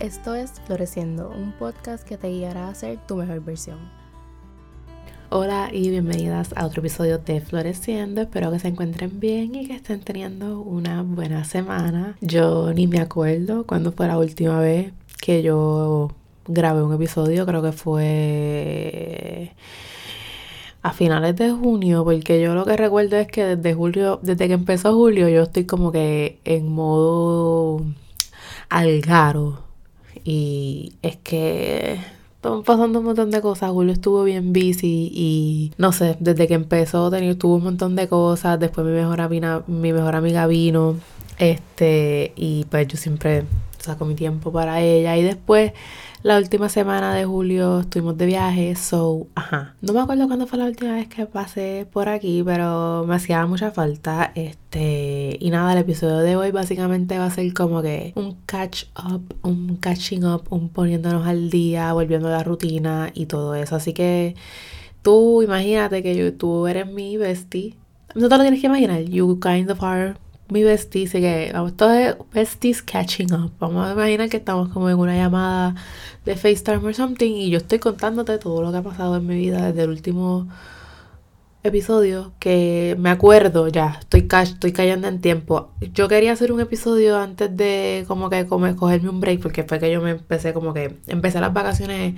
[0.00, 3.78] Esto es Floreciendo, un podcast que te guiará a ser tu mejor versión.
[5.28, 8.20] Hola y bienvenidas a otro episodio de Floreciendo.
[8.20, 12.16] Espero que se encuentren bien y que estén teniendo una buena semana.
[12.20, 16.12] Yo ni me acuerdo cuándo fue la última vez que yo
[16.46, 17.44] grabé un episodio.
[17.44, 19.52] Creo que fue
[20.80, 24.54] a finales de junio, porque yo lo que recuerdo es que desde julio, desde que
[24.54, 27.84] empezó julio, yo estoy como que en modo
[28.68, 29.67] algaro.
[30.24, 31.98] Y es que
[32.36, 33.70] están pasando un montón de cosas.
[33.70, 38.08] Julio estuvo bien busy y no sé, desde que empezó tenía, tuvo un montón de
[38.08, 38.58] cosas.
[38.60, 40.96] Después mi mejor amiga, mi mejor amiga vino.
[41.38, 43.44] Este, y pues yo siempre
[43.78, 45.16] saco mi tiempo para ella.
[45.16, 45.72] Y después
[46.28, 49.76] la última semana de julio estuvimos de viaje, so, ajá.
[49.80, 53.46] No me acuerdo cuándo fue la última vez que pasé por aquí, pero me hacía
[53.46, 54.32] mucha falta.
[54.34, 58.84] Este, y nada, el episodio de hoy básicamente va a ser como que un catch
[59.10, 63.76] up, un catching up, un poniéndonos al día, volviendo a la rutina y todo eso.
[63.76, 64.34] Así que
[65.00, 67.74] tú imagínate que yo, tú eres mi bestie.
[68.14, 70.14] No te lo tienes que imaginar, you kind of are
[70.50, 73.52] mi bestie, que vamos todos besties catching up.
[73.58, 75.74] Vamos a imaginar que estamos como en una llamada
[76.24, 79.36] de FaceTime or something y yo estoy contándote todo lo que ha pasado en mi
[79.36, 80.48] vida desde el último
[81.62, 85.72] episodio que me acuerdo ya, estoy, estoy cayendo en tiempo.
[85.92, 89.78] Yo quería hacer un episodio antes de como que como cogerme un break porque fue
[89.78, 92.14] que yo me empecé como que empecé las vacaciones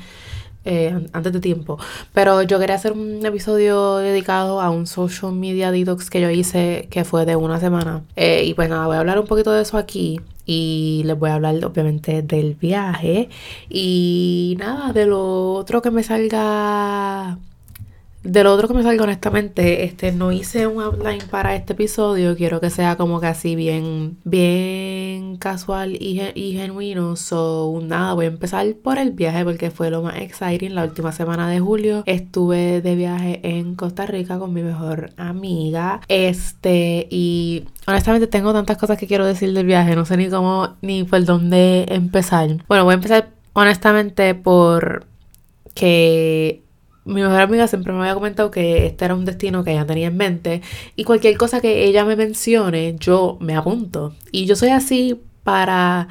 [0.64, 1.78] eh, antes de tiempo.
[2.12, 6.88] Pero yo quería hacer un episodio dedicado a un social media detox que yo hice
[6.90, 8.02] que fue de una semana.
[8.16, 10.20] Eh, y pues nada, voy a hablar un poquito de eso aquí.
[10.46, 13.28] Y les voy a hablar obviamente del viaje.
[13.68, 17.38] Y nada, de lo otro que me salga
[18.22, 22.36] de lo otro que me salga honestamente, este, no hice un outline para este episodio.
[22.36, 27.16] Quiero que sea como que así bien, bien casual y, y genuino.
[27.16, 30.74] So, nada, voy a empezar por el viaje porque fue lo más exciting.
[30.74, 36.02] La última semana de julio estuve de viaje en Costa Rica con mi mejor amiga.
[36.08, 39.96] Este, y honestamente tengo tantas cosas que quiero decir del viaje.
[39.96, 42.48] No sé ni cómo, ni por dónde empezar.
[42.68, 45.06] Bueno, voy a empezar honestamente por
[45.74, 46.62] que
[47.04, 50.08] mi mejor amiga siempre me había comentado que este era un destino que ella tenía
[50.08, 50.62] en mente
[50.96, 54.14] y cualquier cosa que ella me mencione, yo me apunto.
[54.32, 56.08] Y yo soy así para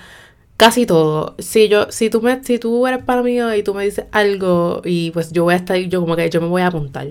[0.59, 1.35] casi todo.
[1.39, 4.81] Si yo si tú me si tú eres para mí y tú me dices algo
[4.83, 7.07] y pues yo voy a estar yo como que yo me voy a apuntar.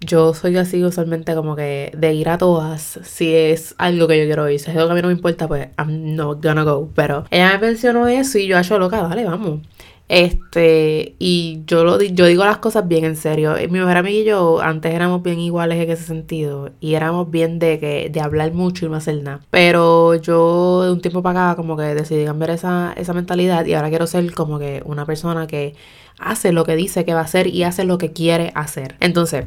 [0.00, 4.24] Yo soy así usualmente como que de ir a todas si es algo que yo
[4.24, 4.60] quiero ir.
[4.60, 7.24] Si es algo que a mí no me importa, pues I'm not gonna go, pero
[7.30, 9.60] ella me mencionó eso y yo hecho loca, dale, vamos.
[10.08, 13.54] Este, y yo lo yo digo las cosas bien en serio.
[13.56, 16.70] Mi mejor amiga y yo antes éramos bien iguales en ese sentido.
[16.80, 19.40] Y éramos bien de que, de hablar mucho y no hacer nada.
[19.50, 23.66] Pero yo de un tiempo para acá como que decidí cambiar esa, esa mentalidad.
[23.66, 25.74] Y ahora quiero ser como que una persona que
[26.18, 28.96] hace lo que dice que va a hacer y hace lo que quiere hacer.
[29.00, 29.44] Entonces,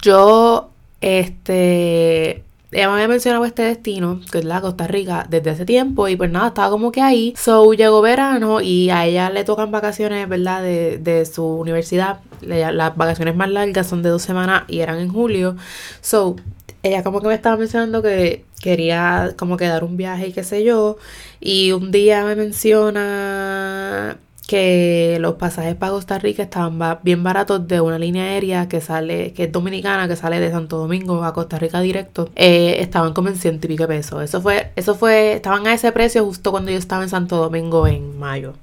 [0.00, 5.64] yo este ella me había mencionado este destino, que es la Costa Rica, desde hace
[5.64, 7.34] tiempo y pues nada, estaba como que ahí.
[7.36, 10.62] So llegó verano y a ella le tocan vacaciones, ¿verdad?
[10.62, 12.20] De, de su universidad.
[12.42, 15.56] las vacaciones más largas son de dos semanas y eran en julio.
[16.00, 16.36] So
[16.82, 20.44] ella como que me estaba mencionando que quería como que dar un viaje y qué
[20.44, 20.96] sé yo.
[21.40, 24.18] Y un día me menciona
[24.50, 29.32] que los pasajes para Costa Rica estaban bien baratos de una línea aérea que sale,
[29.32, 33.28] que es dominicana, que sale de Santo Domingo a Costa Rica directo, eh, estaban como
[33.28, 34.24] en ciento y pico pesos.
[34.24, 37.86] Eso fue, eso fue, estaban a ese precio justo cuando yo estaba en Santo Domingo
[37.86, 38.54] en mayo.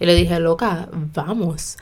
[0.00, 1.76] Y le dije, loca, vamos,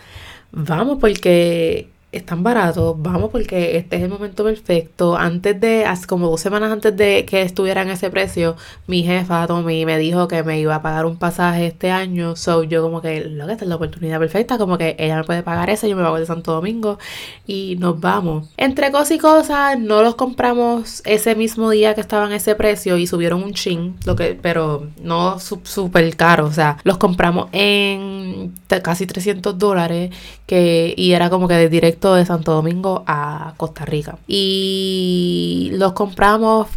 [0.50, 5.17] vamos, porque es tan barato, vamos porque este es el momento perfecto.
[5.17, 8.55] Antes de, hace como dos semanas antes de que estuviera en ese precio,
[8.87, 12.37] mi jefa Tommy me dijo que me iba a pagar un pasaje este año.
[12.37, 15.25] So yo como que, lo que esta es la oportunidad perfecta, como que ella me
[15.25, 16.99] puede pagar ese, yo me pago de Santo Domingo
[17.47, 18.50] y nos vamos.
[18.59, 23.06] Entre cosas y cosas, no los compramos ese mismo día que estaban ese precio y
[23.06, 29.06] subieron un chin, lo que, pero no súper caro, o sea, los compramos en casi
[29.06, 30.11] 300 dólares
[30.47, 34.19] que, y era como que de directo de Santo Domingo a Costa Rica.
[34.26, 36.69] Y los compramos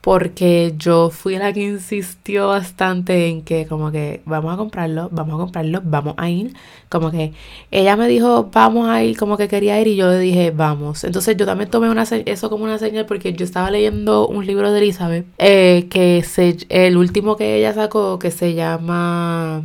[0.00, 5.34] porque yo fui la que insistió bastante en que como que vamos a comprarlo, vamos
[5.34, 6.54] a comprarlo, vamos a ir.
[6.88, 7.32] Como que
[7.70, 11.04] ella me dijo vamos a ir, como que quería ir y yo le dije vamos.
[11.04, 14.72] Entonces yo también tomé una eso como una señal porque yo estaba leyendo un libro
[14.72, 19.62] de Elizabeth, eh, que se, el último que ella sacó que se llama...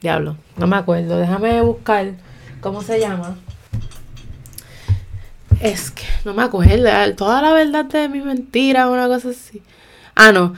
[0.00, 2.14] Diablo, no me acuerdo, déjame buscar
[2.60, 3.36] cómo se llama.
[5.62, 7.14] Es que no me acuerdo.
[7.14, 9.62] Toda la verdad de mi mentira, una cosa así.
[10.14, 10.54] Ah, no.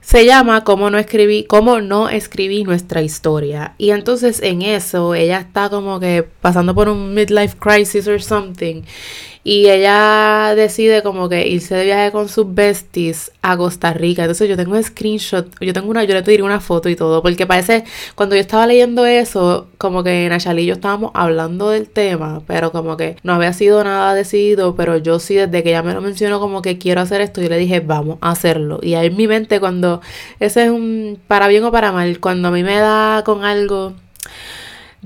[0.00, 3.74] se llama cómo no escribí, cómo no escribí nuestra historia.
[3.78, 8.82] Y entonces en eso ella está como que pasando por un midlife crisis or something.
[9.48, 14.22] Y ella decide como que irse de viaje con sus besties a Costa Rica.
[14.22, 17.22] Entonces yo tengo un screenshot, yo tengo una, yo le tiré una foto y todo.
[17.22, 17.84] Porque parece,
[18.16, 22.72] cuando yo estaba leyendo eso, como que Nachali y yo estábamos hablando del tema, pero
[22.72, 24.74] como que no había sido nada decidido.
[24.74, 27.48] Pero yo sí, desde que ella me lo mencionó, como que quiero hacer esto, yo
[27.48, 28.80] le dije, vamos a hacerlo.
[28.82, 30.00] Y ahí en mi mente, cuando
[30.40, 33.94] ese es un para bien o para mal, cuando a mí me da con algo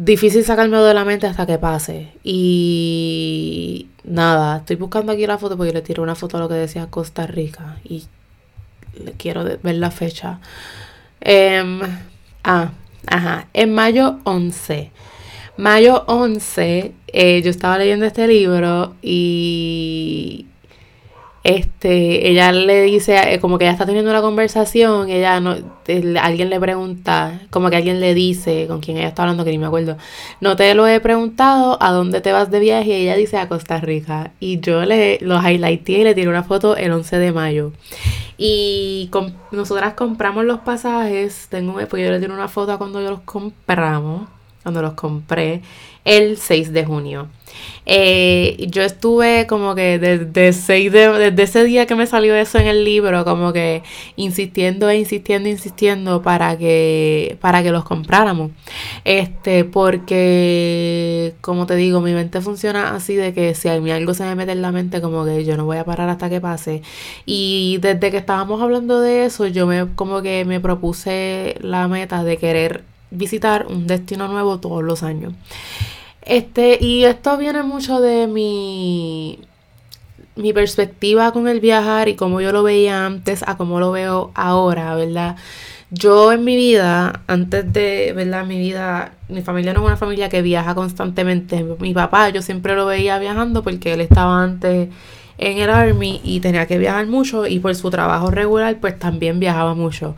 [0.01, 2.09] difícil sacarme de la mente hasta que pase.
[2.25, 6.55] Y nada, estoy buscando aquí la foto porque le tiré una foto a lo que
[6.55, 8.05] decía Costa Rica y
[9.05, 10.41] le quiero ver la fecha.
[11.21, 11.81] Em,
[12.45, 12.71] ah,
[13.07, 14.91] ajá, en mayo 11.
[15.59, 20.47] Mayo 11, eh, yo estaba leyendo este libro y
[21.43, 25.57] este, ella le dice, eh, como que ella está teniendo una conversación, ella no,
[26.21, 29.57] alguien le pregunta, como que alguien le dice, con quien ella está hablando, que ni
[29.59, 29.97] me acuerdo,
[30.43, 32.91] no te lo he preguntado, ¿a dónde te vas de viaje?
[32.91, 34.33] Y ella dice a Costa Rica.
[34.39, 37.73] Y yo le lo highlighté y le tiré una foto el 11 de mayo.
[38.37, 39.11] Y
[39.51, 44.29] nosotras compramos los pasajes, tengo, porque yo le tiré una foto cuando yo los compramos,
[44.63, 45.63] cuando los compré,
[46.05, 47.29] el 6 de junio.
[47.87, 52.85] Eh, yo estuve como que desde, desde ese día que me salió eso en el
[52.85, 53.83] libro, como que
[54.17, 58.53] insistiendo e insistiendo, insistiendo para que, para que los compráramos.
[59.05, 64.15] Este, porque, como te digo, mi mente funciona así de que si a mí algo
[64.15, 66.41] se me mete en la mente, como que yo no voy a parar hasta que
[66.41, 66.83] pase.
[67.27, 72.25] Y desde que estábamos hablando de eso, yo me como que me propuse la meta
[72.25, 75.33] de querer visitar un destino nuevo todos los años.
[76.23, 79.39] Este, y esto viene mucho de mi,
[80.37, 84.31] mi perspectiva con el viajar y cómo yo lo veía antes a cómo lo veo
[84.35, 85.37] ahora, ¿verdad?
[85.91, 88.47] Yo en mi vida, antes de, ¿verdad?
[88.47, 91.65] Mi vida, mi familia no es una familia que viaja constantemente.
[91.81, 94.89] Mi papá, yo siempre lo veía viajando porque él estaba antes
[95.41, 99.41] en el Army y tenía que viajar mucho y por su trabajo regular pues también
[99.41, 100.15] viajaba mucho.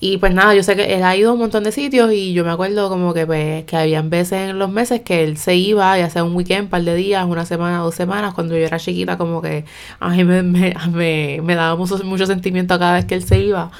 [0.00, 2.32] Y pues nada, yo sé que él ha ido a un montón de sitios y
[2.32, 5.54] yo me acuerdo como que pues que habían veces en los meses que él se
[5.54, 8.64] iba, ya sea un weekend, un par de días, una semana, dos semanas, cuando yo
[8.66, 9.64] era chiquita como que
[10.00, 13.38] a mí me, me, me, me daba mucho, mucho sentimiento cada vez que él se
[13.38, 13.70] iba.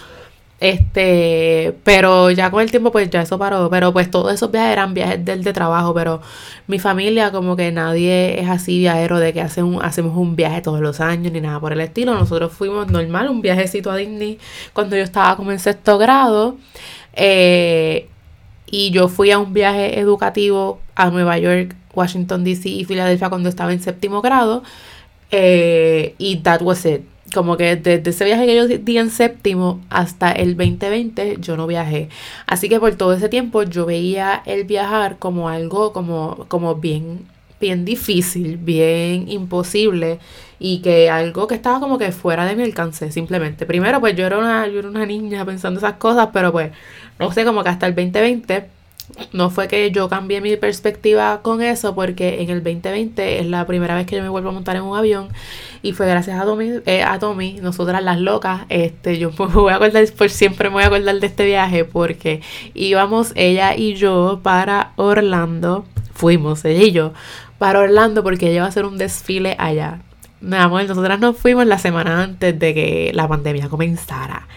[0.63, 4.73] Este, pero ya con el tiempo pues ya eso paró, pero pues todos esos viajes
[4.75, 6.21] eran viajes del de trabajo, pero
[6.69, 10.63] mi familia como que nadie es así viajero de que hace un, hacemos un viaje
[10.63, 12.15] todos los años ni nada por el estilo.
[12.15, 14.39] Nosotros fuimos normal, un viajecito a Disney
[14.73, 16.57] cuando yo estaba como en sexto grado.
[17.15, 18.07] Eh,
[18.67, 23.49] y yo fui a un viaje educativo a Nueva York, Washington DC y Filadelfia cuando
[23.49, 24.63] estaba en séptimo grado.
[25.33, 29.81] Eh, y that was it como que desde ese viaje que yo di en séptimo
[29.91, 32.09] hasta el 2020 yo no viajé.
[32.47, 37.27] Así que por todo ese tiempo yo veía el viajar como algo como, como bien,
[37.61, 40.19] bien difícil, bien imposible
[40.59, 43.67] y que algo que estaba como que fuera de mi alcance simplemente.
[43.67, 46.73] Primero pues yo era una, yo era una niña pensando esas cosas, pero pues
[47.19, 48.69] no sé, como que hasta el 2020
[49.33, 53.67] no fue que yo cambié mi perspectiva con eso porque en el 2020 es la
[53.67, 55.29] primera vez que yo me vuelvo a montar en un avión
[55.83, 59.73] y fue gracias a Tommy, eh, a Tommy nosotras las locas, este, yo me voy
[59.73, 62.41] a acordar, por siempre me voy a acordar de este viaje porque
[62.75, 67.13] íbamos ella y yo para Orlando, fuimos ella y yo
[67.59, 70.01] para Orlando porque ella iba a hacer un desfile allá.
[70.41, 74.49] Mi amor, nosotras nos fuimos la semana antes de que la pandemia comenzara.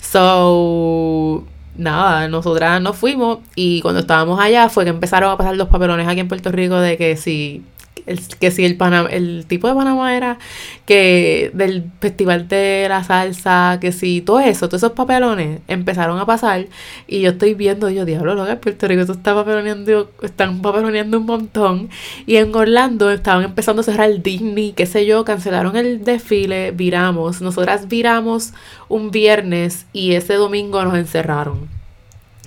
[0.00, 1.44] So,
[1.76, 6.06] nada, nosotras nos fuimos y cuando estábamos allá fue que empezaron a pasar los papelones
[6.06, 7.64] aquí en Puerto Rico de que si
[8.06, 10.38] el, que si el Panamá, el tipo de Panamá era
[10.86, 16.26] que del festival de la salsa, que si todo eso, todos esos papelones empezaron a
[16.26, 16.66] pasar
[17.06, 20.62] y yo estoy viendo, yo diablo, lo que en Puerto Rico esto está papeloneando, están
[20.62, 21.90] papeloneando un montón
[22.26, 26.70] y en Orlando estaban empezando a cerrar el Disney, qué sé yo, cancelaron el desfile,
[26.72, 28.52] viramos, nosotras viramos
[28.88, 31.81] un viernes y ese domingo nos encerraron.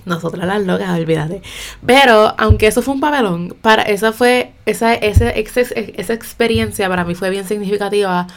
[0.06, 1.42] Nosotras las locas, olvídate.
[1.86, 7.16] Pero, aunque eso fue un papelón, para, esa fue, esa, esa, esa experiencia para mí
[7.16, 8.28] fue bien significativa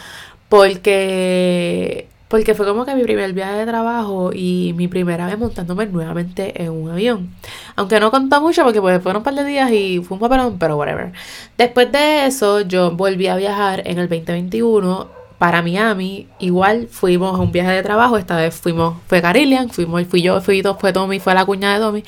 [0.48, 5.84] porque, porque fue como que mi primer viaje de trabajo y mi primera vez montándome
[5.86, 7.34] nuevamente en un avión.
[7.76, 10.58] Aunque no contó mucho porque pues, fueron un par de días y fue un papelón,
[10.58, 11.12] pero whatever.
[11.58, 16.26] Después de eso, yo volví a viajar en el 2021 para Miami.
[16.40, 20.40] Igual fuimos a un viaje de trabajo, esta vez fuimos, fue Carillian, fuimos, fui yo,
[20.40, 22.02] fui fue Tommy, fue la cuñada de Tommy.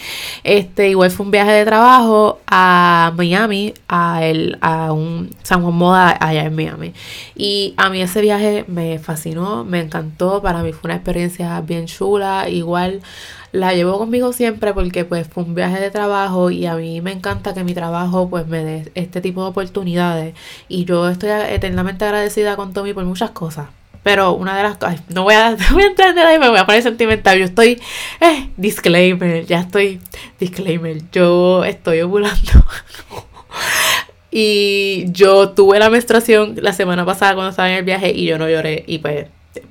[0.45, 5.75] Este, igual fue un viaje de trabajo a Miami, a el, a un San Juan
[5.75, 6.93] Moda allá en Miami.
[7.37, 11.87] Y a mí ese viaje me fascinó, me encantó, para mí fue una experiencia bien
[11.87, 13.01] chula, igual
[13.52, 17.12] la llevo conmigo siempre porque pues fue un viaje de trabajo y a mí me
[17.12, 20.35] encanta que mi trabajo pues me dé este tipo de oportunidades
[20.69, 23.69] y yo estoy eternamente agradecida con Tommy por muchas cosas.
[24.02, 26.64] Pero una de las cosas, no voy a, voy a entrar ahí, me voy a
[26.64, 27.38] poner sentimental.
[27.38, 27.80] Yo estoy,
[28.21, 30.00] eh, disclaimer, ya estoy,
[30.38, 32.64] disclaimer, yo estoy ovulando.
[34.30, 38.38] y yo tuve la menstruación la semana pasada cuando estaba en el viaje y yo
[38.38, 38.85] no lloré.
[38.87, 39.26] Y pues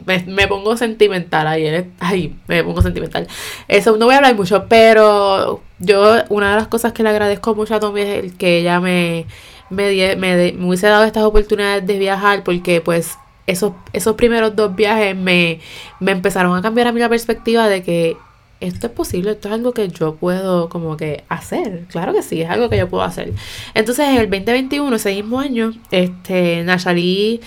[0.06, 1.88] me, pongo sentimental ayer.
[2.00, 3.28] Ay, me pongo sentimental.
[3.68, 7.56] Eso no voy a hablar mucho, pero yo, una de las cosas que le agradezco
[7.56, 9.26] mucho a Tommy es el que ella me,
[9.70, 13.18] me, me, me hubiese dado estas oportunidades de viajar, porque pues
[13.48, 15.60] esos, esos primeros dos viajes me,
[16.00, 18.18] me empezaron a cambiar a mí la perspectiva de que
[18.60, 21.86] esto es posible, esto es algo que yo puedo como que hacer.
[21.88, 23.34] Claro que sí, es algo que yo puedo hacer.
[23.74, 27.40] Entonces, en el 2021, ese mismo año, este, Nashali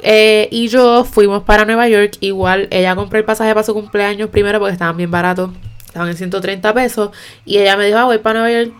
[0.00, 2.16] eh, y yo fuimos para Nueva York.
[2.20, 5.50] Igual ella compró el pasaje para su cumpleaños primero porque estaban bien baratos.
[5.86, 7.10] Estaban en 130 pesos.
[7.44, 8.74] Y ella me dijo, ah, voy para Nueva York.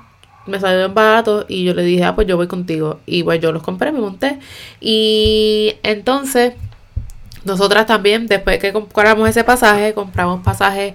[0.47, 1.47] Me salió bien barato.
[1.49, 3.01] Y yo le dije, ah, pues yo voy contigo.
[3.07, 4.39] Y pues yo los compré, me monté.
[4.81, 6.55] Y entonces,
[7.45, 10.95] nosotras también, después que compramos ese pasaje, compramos pasaje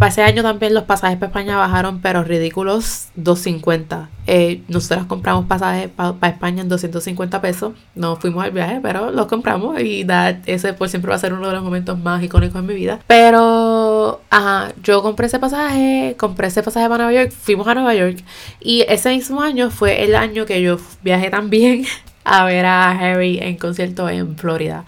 [0.00, 4.08] para ese año también los pasajes para España bajaron, pero ridículos, 250.
[4.26, 7.74] Eh, nosotros compramos pasajes para España en 250 pesos.
[7.94, 10.06] No fuimos al viaje, pero los compramos y
[10.46, 13.00] ese por siempre va a ser uno de los momentos más icónicos en mi vida.
[13.06, 17.94] Pero, ajá, yo compré ese pasaje, compré ese pasaje para Nueva York, fuimos a Nueva
[17.94, 18.24] York
[18.58, 21.84] y ese mismo año fue el año que yo viajé también
[22.24, 24.86] a ver a Harry en concierto en Florida.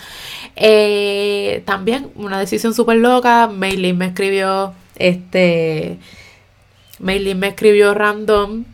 [0.56, 3.46] Eh, también una decisión súper loca.
[3.48, 5.98] Maylin me escribió este.
[6.98, 8.64] Maylin me escribió random.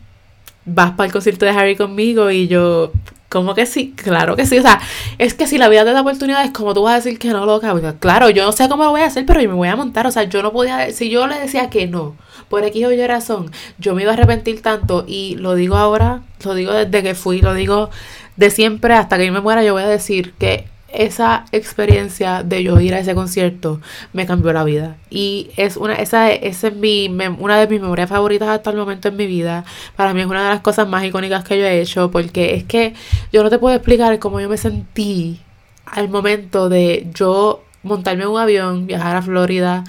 [0.65, 2.31] Vas para el concierto de Harry conmigo.
[2.31, 2.91] Y yo.
[3.29, 4.57] Como que sí, claro que sí.
[4.57, 4.81] O sea,
[5.19, 7.45] es que si la vida te da oportunidades, como tú vas a decir que no,
[7.45, 7.75] loca.
[7.99, 10.07] claro, yo no sé cómo lo voy a hacer, pero yo me voy a montar.
[10.07, 10.91] O sea, yo no podía.
[10.91, 12.15] Si yo le decía que no,
[12.49, 15.05] por X o Y razón, yo me iba a arrepentir tanto.
[15.07, 17.89] Y lo digo ahora, lo digo desde que fui, lo digo
[18.35, 19.63] de siempre hasta que yo me muera.
[19.63, 23.79] Yo voy a decir que esa experiencia de yo ir a ese concierto
[24.13, 24.97] me cambió la vida.
[25.09, 27.07] Y es una, esa, es mi,
[27.39, 29.65] una de mis memorias favoritas hasta el momento en mi vida.
[29.95, 32.11] Para mí es una de las cosas más icónicas que yo he hecho.
[32.11, 32.93] Porque es que
[33.31, 35.39] yo no te puedo explicar cómo yo me sentí
[35.85, 39.83] al momento de yo montarme en un avión, viajar a Florida,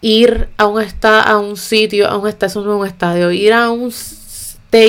[0.00, 3.92] ir a un a un sitio, a un estadio, un estadio, ir a un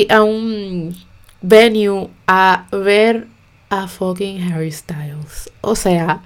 [0.10, 0.95] a un
[1.41, 3.27] venue a ver
[3.71, 5.49] a fucking Harry Styles.
[5.61, 6.21] O sea,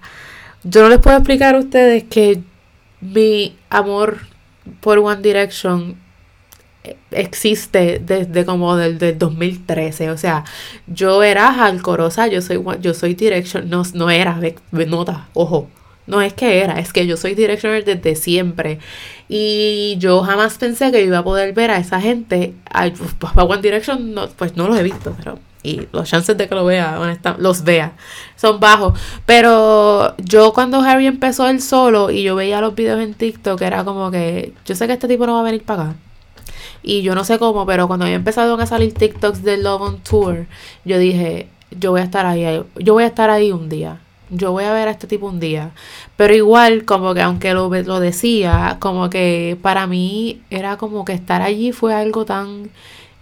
[0.63, 2.41] yo no les puedo explicar a ustedes que
[2.99, 4.17] mi amor
[4.81, 5.95] por One Direction
[7.11, 10.09] existe desde como del, 2013.
[10.09, 10.43] O sea,
[10.87, 14.39] yo era alcorosa, yo soy yo soy Direction, no, no era,
[14.71, 15.69] nota, ojo.
[16.07, 18.79] No es que era, es que yo soy Directioner desde siempre.
[19.27, 22.53] Y yo jamás pensé que iba a poder ver a esa gente.
[23.19, 26.65] Pues, One Direction, pues no los he visto, pero y los chances de que lo
[26.65, 26.99] vea,
[27.39, 27.93] los vea,
[28.35, 28.97] son bajos.
[29.25, 33.83] Pero yo cuando Harry empezó él solo y yo veía los videos en TikTok, era
[33.83, 35.95] como que yo sé que este tipo no va a venir para acá.
[36.83, 39.99] Y yo no sé cómo, pero cuando había empezado a salir TikToks de Love on
[40.01, 40.45] Tour,
[40.85, 43.99] yo dije, yo voy a estar ahí, yo voy a estar ahí un día.
[44.29, 45.71] Yo voy a ver a este tipo un día.
[46.15, 51.13] Pero igual, como que aunque lo, lo decía, como que para mí era como que
[51.13, 52.69] estar allí fue algo tan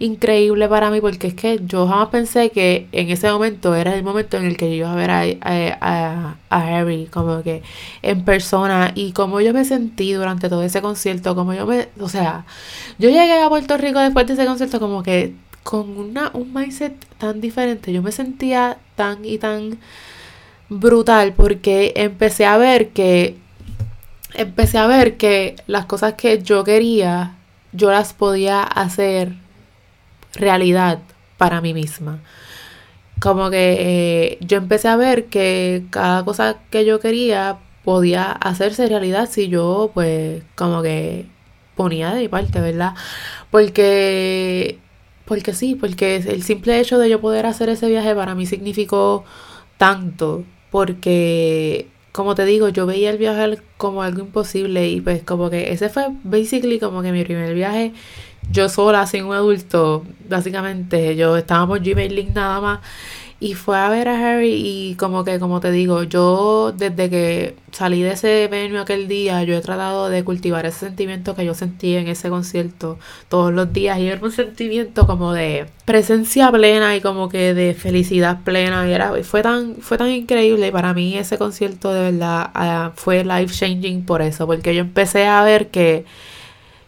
[0.04, 4.02] increíble para mí porque es que yo jamás pensé que en ese momento era el
[4.02, 7.62] momento en el que yo iba a ver a, Harry como que
[8.02, 12.08] en persona y como yo me sentí durante todo ese concierto, como yo me, o
[12.08, 12.44] sea,
[12.98, 16.94] yo llegué a Puerto Rico después de ese concierto como que con una, un mindset
[17.18, 19.78] tan diferente, yo me sentía tan y tan
[20.68, 23.36] brutal porque empecé a ver que
[24.34, 27.36] empecé a ver que las cosas que yo quería
[27.72, 29.43] yo las podía hacer
[30.36, 31.00] realidad
[31.38, 32.20] para mí misma.
[33.20, 38.88] Como que eh, yo empecé a ver que cada cosa que yo quería podía hacerse
[38.88, 41.26] realidad si yo pues como que
[41.76, 42.94] ponía de mi parte, ¿verdad?
[43.50, 44.78] Porque
[45.24, 49.24] porque sí, porque el simple hecho de yo poder hacer ese viaje para mí significó
[49.78, 55.50] tanto, porque como te digo, yo veía el viaje como algo imposible y pues como
[55.50, 57.92] que ese fue basically como que mi primer viaje
[58.50, 62.80] yo sola, sin un adulto, básicamente, yo estábamos Gmail Link nada más.
[63.40, 67.56] Y fue a ver a Harry y como que, como te digo, yo desde que
[67.72, 71.52] salí de ese venue aquel día, yo he tratado de cultivar ese sentimiento que yo
[71.52, 72.98] sentí en ese concierto
[73.28, 73.98] todos los días.
[73.98, 78.88] Y era un sentimiento como de presencia plena y como que de felicidad plena.
[78.88, 80.68] Y era, fue tan, fue tan increíble.
[80.68, 84.46] Y para mí ese concierto de verdad ah, fue life changing por eso.
[84.46, 86.06] Porque yo empecé a ver que,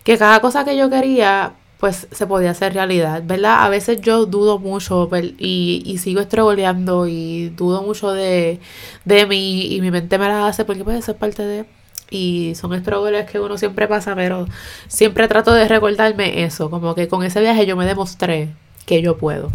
[0.07, 3.65] que cada cosa que yo quería pues se podía hacer realidad, ¿verdad?
[3.65, 8.61] A veces yo dudo mucho y, y sigo estroboleando y dudo mucho de,
[9.05, 11.67] de mí y mi mente me la hace porque puede ser parte de...
[12.09, 14.47] Y son estroboles que uno siempre pasa, pero
[14.87, 18.55] siempre trato de recordarme eso, como que con ese viaje yo me demostré
[18.87, 19.51] que yo puedo.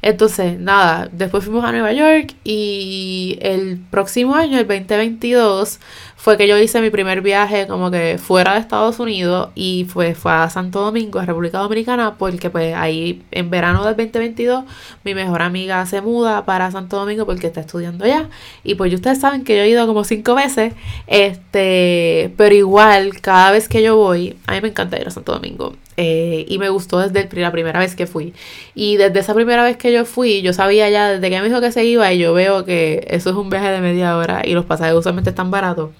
[0.00, 5.80] Entonces, nada, después fuimos a Nueva York y el próximo año, el 2022,
[6.16, 10.14] fue que yo hice mi primer viaje como que fuera de Estados Unidos y fue,
[10.14, 14.64] fue a Santo Domingo, a República Dominicana, porque pues ahí en verano del 2022
[15.04, 18.28] mi mejor amiga se muda para Santo Domingo porque está estudiando allá
[18.64, 20.74] y pues ustedes saben que yo he ido como cinco veces,
[21.06, 25.32] este, pero igual cada vez que yo voy, a mí me encanta ir a Santo
[25.32, 25.74] Domingo.
[26.00, 28.32] Eh, y me gustó desde la primera vez que fui.
[28.72, 31.60] Y desde esa primera vez que yo fui, yo sabía ya, desde que me dijo
[31.60, 34.52] que se iba, y yo veo que eso es un viaje de media hora y
[34.52, 35.90] los pasajes usualmente están baratos.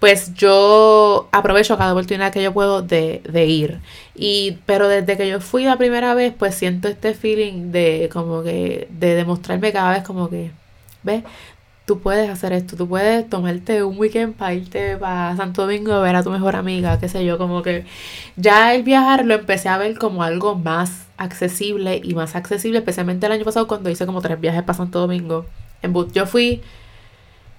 [0.00, 3.80] Pues yo aprovecho cada oportunidad que yo puedo de, de ir.
[4.16, 8.42] Y, pero desde que yo fui la primera vez, pues siento este feeling de como
[8.42, 10.50] que, de demostrarme cada vez como que,
[11.04, 11.22] ¿ves?
[11.88, 16.00] Tú puedes hacer esto, tú puedes tomarte un weekend para irte para Santo Domingo a
[16.02, 17.86] ver a tu mejor amiga, qué sé yo, como que
[18.36, 23.24] ya el viajar lo empecé a ver como algo más accesible y más accesible, especialmente
[23.24, 25.46] el año pasado cuando hice como tres viajes para Santo Domingo.
[25.80, 26.60] En yo fui,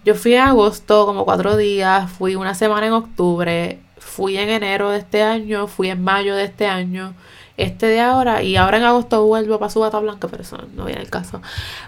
[0.05, 4.91] yo fui en agosto como cuatro días, fui una semana en octubre, fui en enero
[4.91, 7.15] de este año, fui en mayo de este año,
[7.59, 10.85] este de ahora y ahora en agosto vuelvo para su bata blanca, pero eso no
[10.85, 11.41] viene el caso.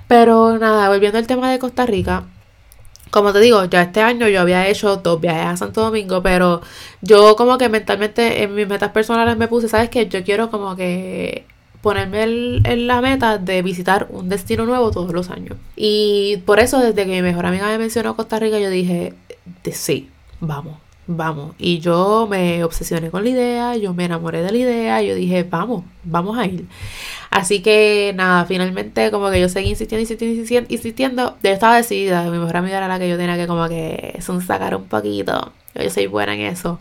[0.08, 2.26] Pero nada, volviendo al tema de Costa Rica,
[3.12, 6.62] como te digo, ya este año yo había hecho dos viajes a Santo Domingo, pero
[7.02, 10.08] yo como que mentalmente en mis metas personales me puse, ¿sabes qué?
[10.08, 11.46] Yo quiero como que
[11.82, 15.58] ponerme en la meta de visitar un destino nuevo todos los años.
[15.76, 19.14] Y por eso desde que mi mejor amiga me mencionó Costa Rica, yo dije,
[19.72, 20.10] sí,
[20.40, 21.56] vamos vamos.
[21.58, 25.44] Y yo me obsesioné con la idea, yo me enamoré de la idea, yo dije,
[25.44, 26.68] vamos, vamos a ir.
[27.30, 31.38] Así que nada, finalmente como que yo seguí insistiendo, insistiendo, insistiendo, insistiendo.
[31.44, 34.76] Yo estaba decidida, mi mejor amiga era la que yo tenía que como que sacar
[34.76, 35.54] un poquito.
[35.76, 36.80] Yo soy buena en eso.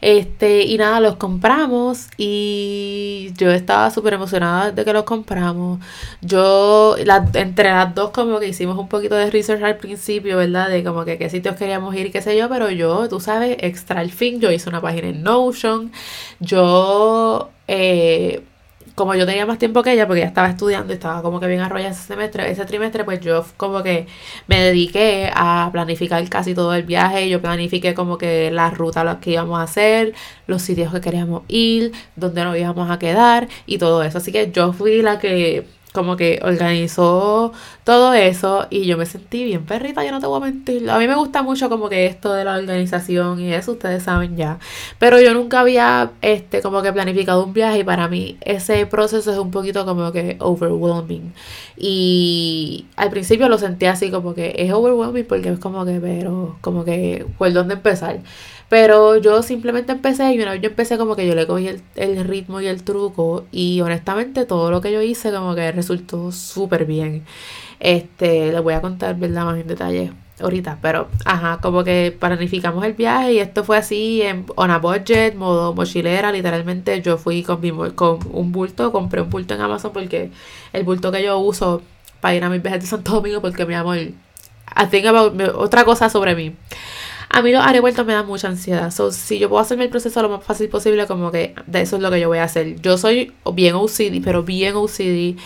[0.00, 5.80] Este, y nada, los compramos y yo estaba súper emocionada de que los compramos.
[6.20, 6.96] Yo,
[7.34, 10.68] entre las dos, como que hicimos un poquito de research al principio, ¿verdad?
[10.68, 14.02] De como que qué sitios queríamos ir qué sé yo, pero yo, tú sabes, extra
[14.02, 15.92] el fin, yo hice una página en Notion.
[16.40, 18.42] Yo, eh,
[18.94, 21.46] como yo tenía más tiempo que ella, porque ella estaba estudiando y estaba como que
[21.46, 24.06] bien arrollada ese semestre, ese trimestre, pues yo como que
[24.46, 27.28] me dediqué a planificar casi todo el viaje.
[27.28, 30.14] Yo planifiqué como que la ruta, lo que íbamos a hacer,
[30.46, 34.18] los sitios que queríamos ir, dónde nos íbamos a quedar y todo eso.
[34.18, 37.52] Así que yo fui la que como que organizó
[37.84, 40.88] todo eso y yo me sentí bien perrita, yo no te voy a mentir.
[40.90, 44.36] A mí me gusta mucho como que esto de la organización y eso ustedes saben
[44.36, 44.58] ya.
[44.98, 49.32] Pero yo nunca había este como que planificado un viaje y para mí ese proceso
[49.32, 51.32] es un poquito como que overwhelming.
[51.76, 56.56] Y al principio lo sentí así como que es overwhelming porque es como que pero
[56.60, 58.20] como que por dónde empezar.
[58.72, 62.24] Pero yo simplemente empecé y una vez yo empecé como que yo le cogí el,
[62.24, 66.86] ritmo y el truco y honestamente todo lo que yo hice como que resultó súper
[66.86, 67.24] bien.
[67.80, 69.44] Este, les voy a contar, ¿verdad?
[69.44, 74.22] Más en detalle ahorita, pero ajá, como que planificamos el viaje y esto fue así
[74.22, 79.20] en on a budget, modo mochilera, literalmente yo fui con, mi, con un bulto, compré
[79.20, 80.30] un bulto en Amazon porque
[80.72, 81.82] el bulto que yo uso
[82.20, 84.14] para ir a mis viajes de Santo Domingo porque mi amor, I
[85.54, 86.54] otra cosa sobre mí.
[87.34, 88.90] A mí los aeropuertos me dan mucha ansiedad.
[88.90, 91.96] So, si yo puedo hacerme el proceso lo más fácil posible, como que de eso
[91.96, 92.78] es lo que yo voy a hacer.
[92.82, 95.38] Yo soy bien OCD, pero bien OCD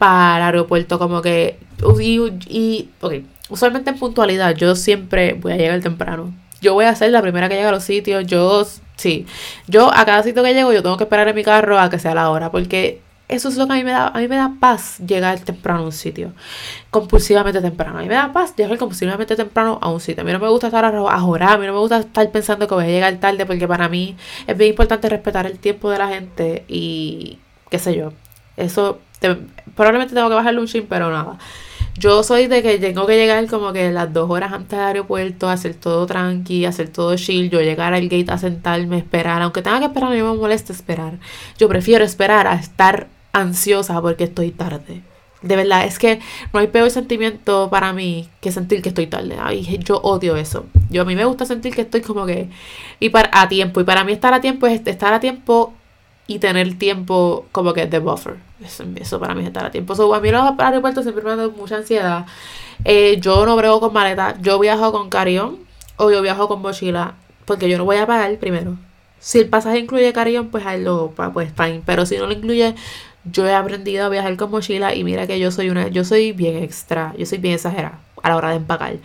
[0.00, 1.58] para el aeropuerto, como que.
[2.00, 3.12] Y, ok,
[3.50, 6.32] usualmente en puntualidad, yo siempre voy a llegar temprano.
[6.62, 8.26] Yo voy a ser la primera que llega a los sitios.
[8.26, 9.26] Yo, sí.
[9.66, 11.98] Yo a cada sitio que llego, yo tengo que esperar en mi carro a que
[11.98, 14.36] sea la hora, porque eso es lo que a mí me da, a mí me
[14.36, 16.32] da paz llegar temprano a un sitio.
[16.88, 17.98] Compulsivamente temprano.
[17.98, 20.22] A mí me da paz llegar compulsivamente temprano a un sitio.
[20.22, 22.66] A mí no me gusta estar a, jorar, a mí no me gusta estar pensando
[22.66, 25.98] que voy a llegar tarde porque para mí es bien importante respetar el tiempo de
[25.98, 28.14] la gente y qué sé yo.
[28.56, 28.98] Eso
[29.74, 31.38] probablemente tengo que bajarle un chin, pero nada.
[31.98, 35.50] Yo soy de que tengo que llegar como que las dos horas antes del aeropuerto,
[35.50, 39.80] hacer todo tranqui, hacer todo chill, yo llegar al gate a sentarme, esperar, aunque tenga
[39.80, 41.18] que esperar, mí me molesta esperar.
[41.58, 45.02] Yo prefiero esperar a estar ansiosa porque estoy tarde.
[45.42, 46.20] De verdad, es que
[46.52, 49.36] no hay peor sentimiento para mí que sentir que estoy tarde.
[49.40, 50.66] Ay, yo odio eso.
[50.90, 52.48] Yo a mí me gusta sentir que estoy como que
[52.98, 55.72] y para a tiempo y para mí estar a tiempo es estar a tiempo
[56.26, 58.49] y tener tiempo como que de buffer.
[58.62, 59.94] Eso, para mí es estar a tiempo.
[59.94, 62.26] So, a mí los aeropuertos siempre me dan mucha ansiedad.
[62.84, 64.36] Eh, yo no brego con maleta.
[64.40, 65.58] Yo viajo con carión
[65.96, 68.76] o yo viajo con mochila porque yo no voy a pagar primero.
[69.18, 71.82] Si el pasaje incluye carión, pues ahí lo pues fine.
[71.84, 72.74] Pero si no lo incluye,
[73.24, 76.32] yo he aprendido a viajar con mochila y mira que yo soy una, yo soy
[76.32, 78.96] bien extra, yo soy bien exagerada a la hora de empacar.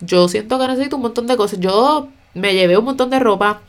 [0.00, 1.60] Yo siento que necesito un montón de cosas.
[1.60, 3.60] Yo me llevé un montón de ropa.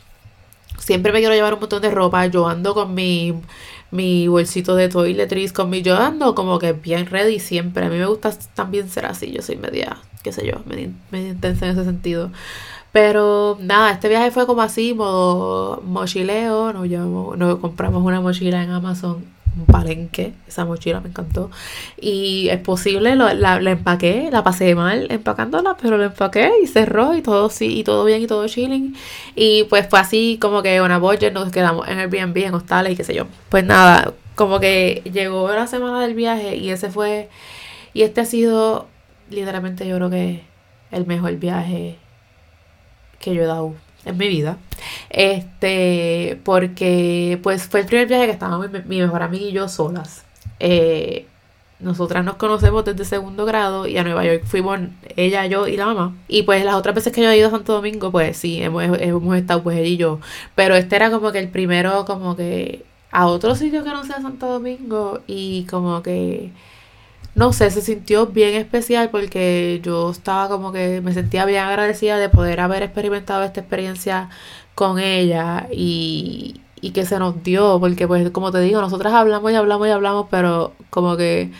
[0.79, 2.25] Siempre me quiero llevar un montón de ropa.
[2.27, 3.33] Yo ando con mi,
[3.93, 5.81] mi bolsito de toiletries, con mi.
[5.81, 7.85] Yo ando como que bien ready siempre.
[7.85, 9.31] A mí me gusta también ser así.
[9.31, 12.31] Yo soy media, qué sé yo, media, media intensa en ese sentido.
[12.91, 16.73] Pero nada, este viaje fue como así, modo mochileo.
[16.73, 19.23] Nos, llevamos, nos compramos una mochila en Amazon
[19.57, 21.51] un palenque, esa mochila me encantó.
[21.99, 27.15] Y es posible, la, la, empaqué, la pasé mal empacándola, pero la empaqué y cerró
[27.15, 28.95] y todo sí, y todo bien y todo chilling.
[29.35, 32.95] Y pues fue así como que una budget, nos quedamos en Airbnb, en hostales y
[32.95, 33.27] qué sé yo.
[33.49, 37.29] Pues nada, como que llegó la semana del viaje y ese fue,
[37.93, 38.87] y este ha sido
[39.29, 40.43] literalmente yo creo que
[40.91, 41.97] el mejor viaje
[43.19, 43.73] que yo he dado
[44.05, 44.57] en mi vida.
[45.13, 50.25] Este, porque pues fue el primer viaje que estábamos mi, mejor amiga y yo solas.
[50.59, 51.27] Eh,
[51.79, 54.79] nosotras nos conocemos desde segundo grado y a Nueva York fuimos
[55.15, 56.15] ella, yo y la mamá.
[56.27, 58.83] Y pues las otras veces que yo he ido a Santo Domingo, pues sí, hemos,
[58.83, 60.19] hemos estado pues ella y yo.
[60.55, 64.19] Pero este era como que el primero como que a otro sitio que no sea
[64.21, 66.51] Santo Domingo y como que
[67.35, 72.17] no sé, se sintió bien especial porque yo estaba como que me sentía bien agradecida
[72.17, 74.29] de poder haber experimentado esta experiencia
[74.75, 79.51] con ella y, y que se nos dio, porque pues como te digo, nosotras hablamos
[79.51, 81.51] y hablamos y hablamos, pero como que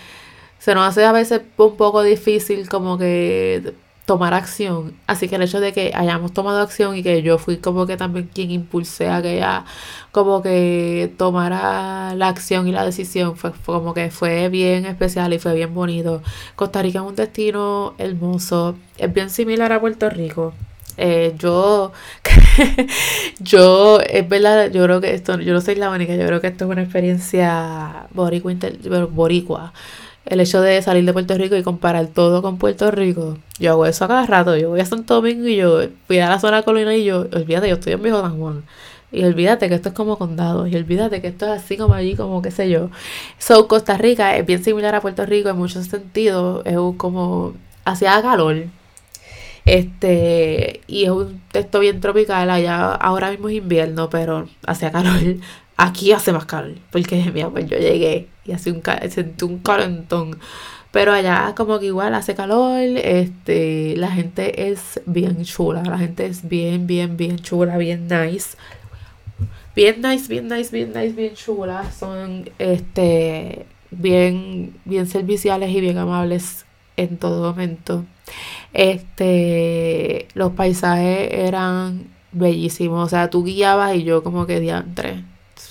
[0.60, 3.74] se nos hace a veces un poco difícil como que
[4.06, 4.94] tomar acción.
[5.08, 7.98] Así que el hecho de que hayamos tomado acción y que yo fui como que
[7.98, 9.66] también quien impulsé a que ella
[10.12, 15.40] como que tomara la acción y la decisión, fue, como que fue bien especial y
[15.40, 16.22] fue bien bonito.
[16.56, 20.54] Costa Rica es un destino hermoso, es bien similar a Puerto Rico.
[20.98, 21.92] Eh, yo,
[23.40, 26.48] yo, es verdad, yo creo que esto, yo no soy la única, yo creo que
[26.48, 28.54] esto es una experiencia boricua,
[29.10, 29.74] boricua
[30.26, 33.38] el hecho de salir de Puerto Rico y comparar todo con Puerto Rico.
[33.60, 34.56] Yo hago eso cada rato.
[34.56, 37.68] Yo voy a Santo Domingo y yo voy a la zona colonial y yo, olvídate,
[37.70, 38.64] yo estoy en Viejo San Juan.
[39.12, 40.66] Y olvídate que esto es como condado.
[40.68, 42.90] Y olvídate que esto es así como allí, como qué sé yo.
[43.38, 46.66] So, Costa Rica es bien similar a Puerto Rico en muchos sentidos.
[46.66, 47.54] Es como
[47.86, 48.66] hacía calor.
[49.66, 52.50] Este, y es un texto bien tropical.
[52.50, 55.38] Allá ahora mismo es invierno, pero hacía calor.
[55.78, 60.40] Aquí hace más calor, porque mira, pues yo llegué y hace un sentí un calentón.
[60.92, 66.28] Pero allá como que igual hace calor, este, la gente es bien chula, la gente
[66.28, 68.58] es bien, bien, bien chula, bien nice.
[69.76, 71.92] Bien nice, bien nice, bien nice, bien chula.
[71.92, 78.06] Son este bien, bien serviciales y bien amables en todo momento.
[78.74, 83.06] Este, los paisajes eran bellísimos.
[83.06, 85.24] O sea, tú guiabas y yo como que diantre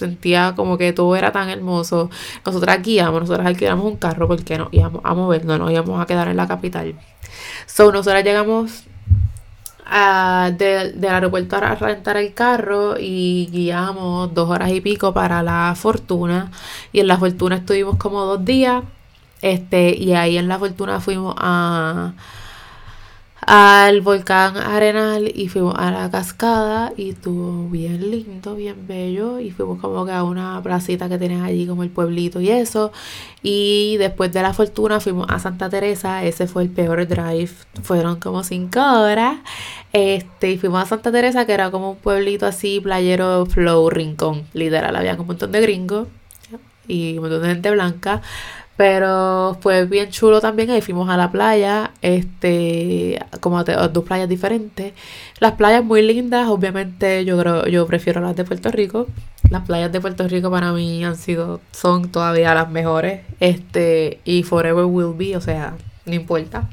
[0.03, 2.11] sentía como que todo era tan hermoso.
[2.45, 6.29] Nosotras guiamos, nosotras alquilamos un carro porque no íbamos a movernos, no íbamos a quedar
[6.29, 6.95] en la capital.
[7.67, 8.85] So, nosotras llegamos
[9.87, 15.75] a, del aeropuerto a rentar el carro y guiamos dos horas y pico para la
[15.77, 16.51] Fortuna.
[16.93, 18.83] Y en la Fortuna estuvimos como dos días.
[19.41, 22.13] Este, y ahí en la Fortuna fuimos a
[23.55, 29.51] al volcán Arenal y fuimos a la cascada y estuvo bien lindo, bien bello y
[29.51, 32.93] fuimos como que a una placita que tienen allí como el pueblito y eso.
[33.43, 37.51] Y después de la fortuna fuimos a Santa Teresa, ese fue el peor drive,
[37.83, 39.37] fueron como cinco horas.
[39.93, 44.45] Este y fuimos a Santa Teresa que era como un pueblito así playero flow rincón,
[44.55, 46.09] literal, había un montón de gringos
[46.89, 48.23] y un montón de gente blanca
[48.77, 50.71] pero fue bien chulo también.
[50.71, 54.93] Ahí fuimos a la playa, este, como a, dos playas diferentes.
[55.41, 59.07] Las playas muy lindas, obviamente yo creo, yo prefiero las de Puerto Rico.
[59.51, 63.21] Las playas de Puerto Rico para mí han sido, son todavía las mejores.
[63.41, 65.75] Este, y forever will be, o sea,
[66.07, 66.69] no importa.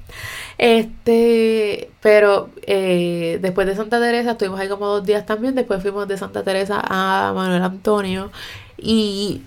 [0.57, 5.55] Este, pero eh, después de Santa Teresa, estuvimos ahí como dos días también.
[5.55, 8.31] Después fuimos de Santa Teresa a Manuel Antonio.
[8.77, 9.41] Y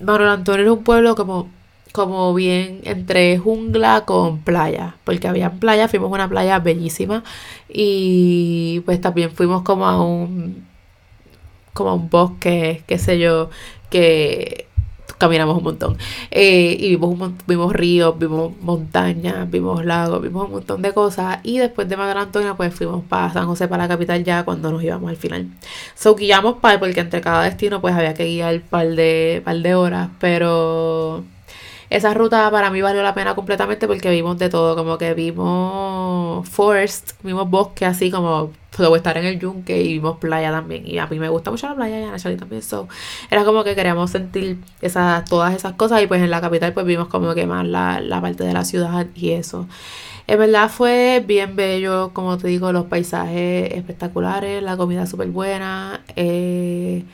[0.00, 1.50] Manuel Antonio es un pueblo como
[1.96, 7.24] como bien entre jungla con playa, porque había playa, fuimos a una playa bellísima
[7.70, 10.66] y pues también fuimos como a un
[11.72, 13.48] como a un bosque, qué sé yo,
[13.88, 14.66] que
[15.16, 15.96] caminamos un montón.
[16.30, 21.38] Eh, y vimos, vimos ríos, vimos montañas, vimos lagos, vimos un montón de cosas.
[21.44, 24.70] Y después de Madre Antonio, pues fuimos para San José, para la capital ya cuando
[24.70, 25.48] nos íbamos al final.
[25.94, 29.56] So guiamos para, porque entre cada destino pues había que guiar un par de, par
[29.56, 30.10] de horas.
[30.20, 31.24] Pero
[31.90, 36.48] esa ruta para mí valió la pena completamente porque vimos de todo, como que vimos
[36.48, 40.86] forest, vimos bosque así como puedo estar en el yunque y vimos playa también.
[40.86, 42.62] Y a mí me gusta mucho la playa y a Nachali también.
[42.62, 42.88] So,
[43.30, 46.86] era como que queríamos sentir esas, todas esas cosas y pues en la capital pues
[46.86, 49.66] vimos como que más la, la parte de la ciudad y eso.
[50.28, 56.02] En verdad fue bien bello, como te digo, los paisajes espectaculares, la comida súper buena.
[56.16, 57.04] Eh,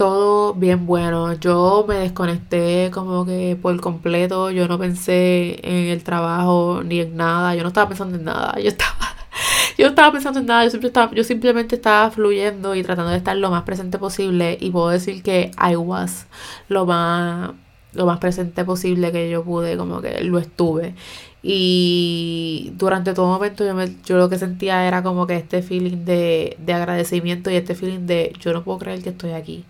[0.00, 1.34] todo bien bueno.
[1.34, 4.50] Yo me desconecté como que por completo.
[4.50, 7.54] Yo no pensé en el trabajo ni en nada.
[7.54, 8.58] Yo no estaba pensando en nada.
[8.58, 9.14] Yo estaba,
[9.78, 10.64] yo estaba pensando en nada.
[10.64, 14.56] Yo, siempre estaba, yo simplemente estaba fluyendo y tratando de estar lo más presente posible.
[14.58, 16.24] Y puedo decir que I was
[16.68, 17.50] lo más,
[17.92, 19.76] lo más presente posible que yo pude.
[19.76, 20.94] Como que lo estuve.
[21.42, 26.04] Y durante todo momento yo, me, yo lo que sentía era como que este feeling
[26.04, 29.64] de, de agradecimiento y este feeling de yo no puedo creer que estoy aquí.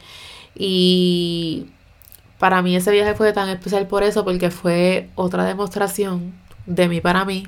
[0.55, 1.67] Y
[2.39, 6.35] para mí ese viaje fue tan especial por eso, porque fue otra demostración
[6.67, 7.45] de mí para mí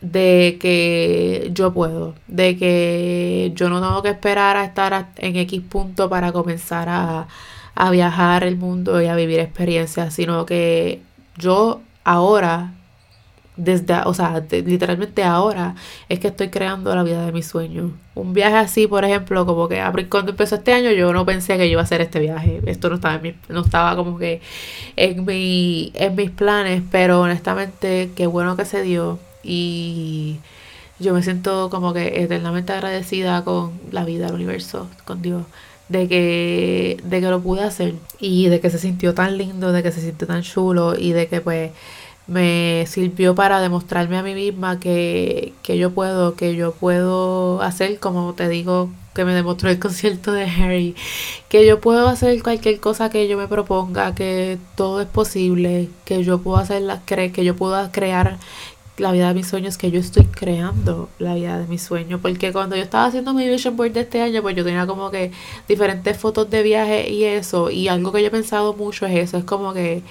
[0.00, 5.60] de que yo puedo, de que yo no tengo que esperar a estar en X
[5.68, 7.28] punto para comenzar a,
[7.74, 11.02] a viajar el mundo y a vivir experiencias, sino que
[11.38, 12.72] yo ahora
[13.56, 15.74] desde, o sea, literalmente ahora
[16.08, 17.90] es que estoy creando la vida de mis sueños.
[18.14, 21.66] Un viaje así, por ejemplo, como que cuando empezó este año yo no pensé que
[21.66, 22.62] yo iba a hacer este viaje.
[22.66, 24.40] Esto no estaba, en no estaba como que
[24.96, 30.38] en, mi, en mis planes, pero honestamente qué bueno que se dio y
[30.98, 35.44] yo me siento como que eternamente agradecida con la vida, el universo, con Dios.
[35.88, 39.82] De que, de que lo pude hacer y de que se sintió tan lindo, de
[39.82, 41.72] que se sintió tan chulo y de que pues
[42.32, 47.98] me sirvió para demostrarme a mí misma que, que yo puedo, que yo puedo hacer,
[47.98, 50.94] como te digo, que me demostró el concierto de Harry,
[51.48, 56.24] que yo puedo hacer cualquier cosa que yo me proponga, que todo es posible, que
[56.24, 58.38] yo puedo hacer la, que yo pueda crear
[58.98, 62.52] la vida de mis sueños, que yo estoy creando la vida de mis sueños, porque
[62.52, 65.32] cuando yo estaba haciendo mi vision board de este año, pues yo tenía como que
[65.68, 69.38] diferentes fotos de viaje y eso, y algo que yo he pensado mucho es eso,
[69.38, 70.02] es como que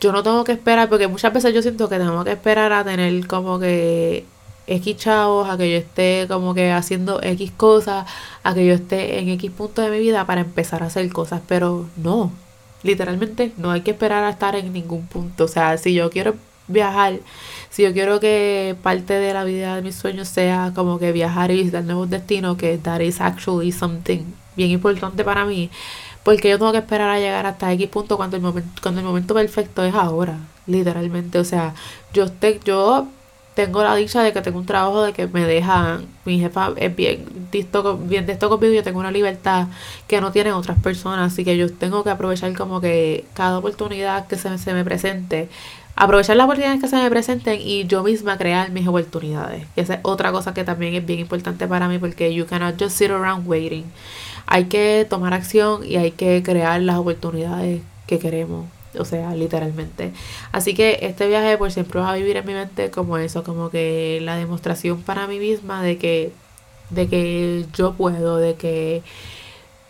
[0.00, 2.84] yo no tengo que esperar, porque muchas veces yo siento que tengo que esperar a
[2.84, 4.26] tener como que
[4.66, 8.06] X chavos, a que yo esté como que haciendo X cosas,
[8.42, 11.40] a que yo esté en X punto de mi vida para empezar a hacer cosas,
[11.46, 12.32] pero no,
[12.82, 16.34] literalmente no hay que esperar a estar en ningún punto, o sea, si yo quiero
[16.68, 17.20] viajar,
[17.70, 21.50] si yo quiero que parte de la vida de mis sueños sea como que viajar
[21.52, 24.24] y visitar nuevos destinos, que that is actually something
[24.56, 25.70] bien importante para mí,
[26.26, 29.06] porque yo tengo que esperar a llegar hasta X punto cuando el momento, cuando el
[29.06, 31.38] momento perfecto es ahora, literalmente.
[31.38, 31.72] O sea,
[32.12, 33.06] yo te, yo
[33.54, 36.96] tengo la dicha de que tengo un trabajo de que me dejan, mi jefa es
[36.96, 39.68] bien disto, bien de esto conmigo, yo tengo una libertad
[40.08, 44.26] que no tienen otras personas, así que yo tengo que aprovechar como que cada oportunidad
[44.26, 45.48] que se, se me presente,
[45.94, 49.64] aprovechar las oportunidades que se me presenten y yo misma crear mis oportunidades.
[49.76, 52.98] Esa es otra cosa que también es bien importante para mí porque you cannot just
[52.98, 53.84] sit around waiting
[54.46, 58.66] hay que tomar acción y hay que crear las oportunidades que queremos.
[58.98, 60.12] O sea, literalmente.
[60.52, 63.70] Así que este viaje por siempre va a vivir en mi mente como eso, como
[63.70, 66.32] que la demostración para mí misma de que,
[66.90, 69.02] de que yo puedo, de que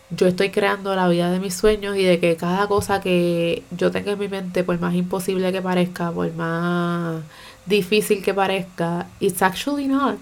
[0.09, 3.91] yo estoy creando la vida de mis sueños y de que cada cosa que yo
[3.91, 7.21] tenga en mi mente, por más imposible que parezca, por más
[7.65, 10.17] difícil que parezca, it's actually not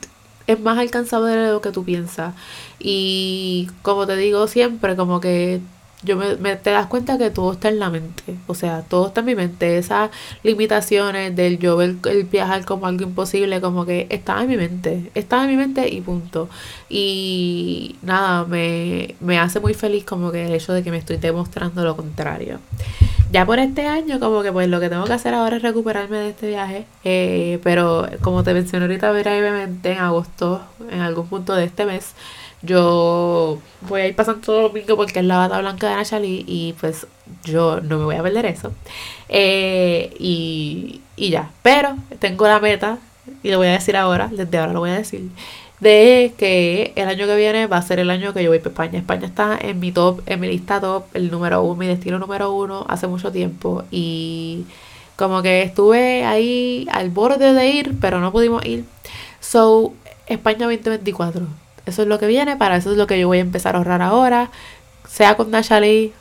[0.47, 2.33] es más alcanzable de lo que tú piensas.
[2.79, 5.61] Y como te digo siempre, como que
[6.03, 8.35] yo me, te das cuenta que todo está en la mente.
[8.47, 9.77] O sea, todo está en mi mente.
[9.77, 10.11] Esas
[10.43, 15.11] limitaciones del yo ver el viajar como algo imposible, como que estaba en mi mente.
[15.15, 16.47] Estaba en mi mente y punto.
[16.89, 21.17] Y nada, me, me hace muy feliz como que el hecho de que me estoy
[21.17, 22.59] demostrando lo contrario
[23.35, 26.19] ya por este año, como que pues lo que tengo que hacer ahora es recuperarme
[26.19, 26.85] de este viaje.
[27.03, 32.13] Eh, pero como te mencioné ahorita brevemente, en agosto, en algún punto de este mes,
[32.61, 36.75] yo voy a ir pasando todo domingo porque es la bata blanca de Nachali y
[36.79, 37.07] pues
[37.43, 38.71] yo no me voy a perder eso.
[39.27, 42.99] Eh, y, y ya, pero tengo la meta,
[43.43, 45.29] y lo voy a decir ahora, desde ahora lo voy a decir
[45.85, 48.71] de que el año que viene va a ser el año que yo voy para
[48.71, 48.97] España.
[48.97, 52.51] España está en mi top, en mi lista top, el número uno, mi destino número
[52.51, 53.83] uno hace mucho tiempo.
[53.91, 54.65] Y
[55.15, 58.83] como que estuve ahí al borde de ir, pero no pudimos ir.
[59.39, 59.93] So,
[60.25, 61.45] España 2024.
[61.85, 63.77] Eso es lo que viene, para eso es lo que yo voy a empezar a
[63.77, 64.49] ahorrar ahora.
[65.07, 66.13] Sea con Nashali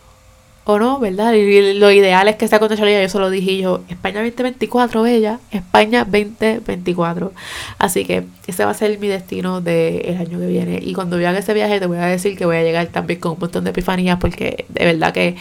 [0.67, 1.35] o no, ¿verdad?
[1.35, 6.05] Y lo ideal es que sea contextualizado, yo solo dije yo, España 2024, bella, España
[6.05, 7.33] 2024.
[7.79, 10.79] Así que ese va a ser mi destino del año que viene.
[10.83, 13.33] Y cuando haga ese viaje te voy a decir que voy a llegar también con
[13.33, 15.37] un montón de epifanías porque de verdad que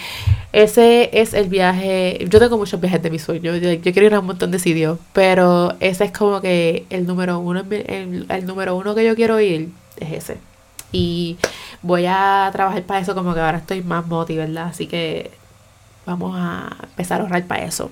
[0.52, 4.20] ese es el viaje, yo tengo muchos viajes de mis sueños, yo, quiero ir a
[4.20, 8.94] un montón de sitios, pero ese es como que el número uno, el número uno
[8.94, 10.38] que yo quiero ir es ese.
[10.92, 11.38] Y
[11.84, 14.68] voy a trabajar para eso como que ahora estoy más moti, ¿verdad?
[14.70, 15.32] Así que
[16.06, 17.92] vamos a empezar a ahorrar para eso.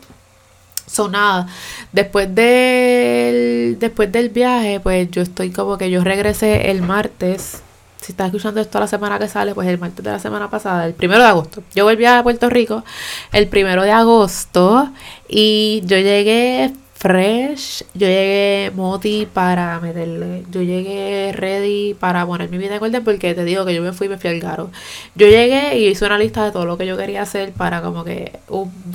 [0.87, 1.47] Son nada,
[1.91, 7.61] después del, después del viaje, pues yo estoy como que yo regresé el martes.
[8.01, 10.85] Si estás escuchando esto la semana que sale, pues el martes de la semana pasada,
[10.87, 11.63] el primero de agosto.
[11.75, 12.83] Yo volví a Puerto Rico
[13.31, 14.89] el primero de agosto
[15.29, 17.83] y yo llegué fresh.
[17.95, 20.45] Yo llegué moti para meterle.
[20.51, 23.91] Yo llegué ready para poner mi vida en orden porque te digo que yo me
[23.91, 24.69] fui y me fui al garo.
[25.15, 28.03] Yo llegué y hice una lista de todo lo que yo quería hacer para como
[28.03, 28.39] que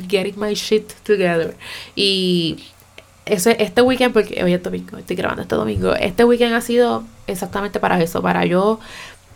[0.09, 1.57] getting my shit together.
[1.97, 2.63] Y
[3.25, 7.03] ese, este weekend, porque hoy es domingo, estoy grabando este domingo, este weekend ha sido
[7.27, 8.79] exactamente para eso, para yo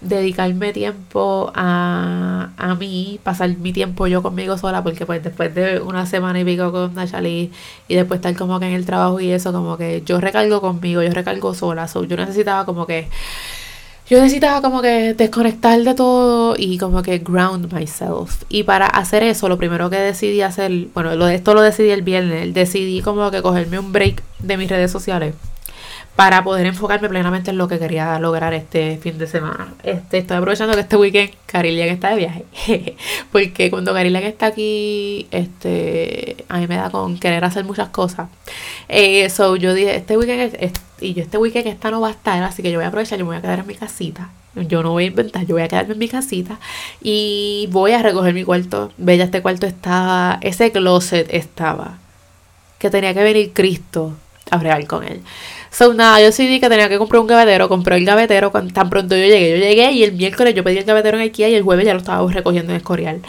[0.01, 5.81] dedicarme tiempo a, a mí, pasar mi tiempo yo conmigo sola, porque pues después de
[5.81, 7.51] una semana y pico con Nachali
[7.89, 11.03] y después estar como que en el trabajo y eso, como que yo recargo conmigo,
[11.03, 13.09] yo recargo sola, so, yo necesitaba como que,
[14.09, 18.43] yo necesitaba como que desconectar de todo y como que ground myself.
[18.49, 22.03] Y para hacer eso, lo primero que decidí hacer, bueno, lo esto lo decidí el
[22.03, 25.35] viernes, decidí como que cogerme un break de mis redes sociales
[26.21, 29.73] para poder enfocarme plenamente en lo que quería lograr este fin de semana.
[29.83, 32.45] Este, estoy aprovechando que este weekend Carilian está de viaje.
[33.33, 38.29] Porque cuando Carilian está aquí, este, a mí me da con querer hacer muchas cosas.
[38.87, 42.11] Eh, so yo dije, este weekend es, y yo este weekend esta no va a
[42.11, 44.29] estar, así que yo voy a aprovechar, yo me voy a quedar en mi casita.
[44.55, 46.59] Yo no voy a inventar, yo voy a quedarme en mi casita
[47.01, 48.93] y voy a recoger mi cuarto.
[48.99, 51.97] Bella, este cuarto estaba, ese closet estaba,
[52.79, 54.13] que tenía que venir Cristo
[54.51, 55.23] a bregar con él.
[55.71, 57.69] So, nada, yo decidí que tenía que comprar un gavetero.
[57.69, 59.51] Compré el gavetero cuando, tan pronto yo llegué.
[59.51, 61.93] Yo llegué y el miércoles yo pedí el gavetero en IKEA y el jueves ya
[61.93, 63.21] lo estaba recogiendo en Escorial.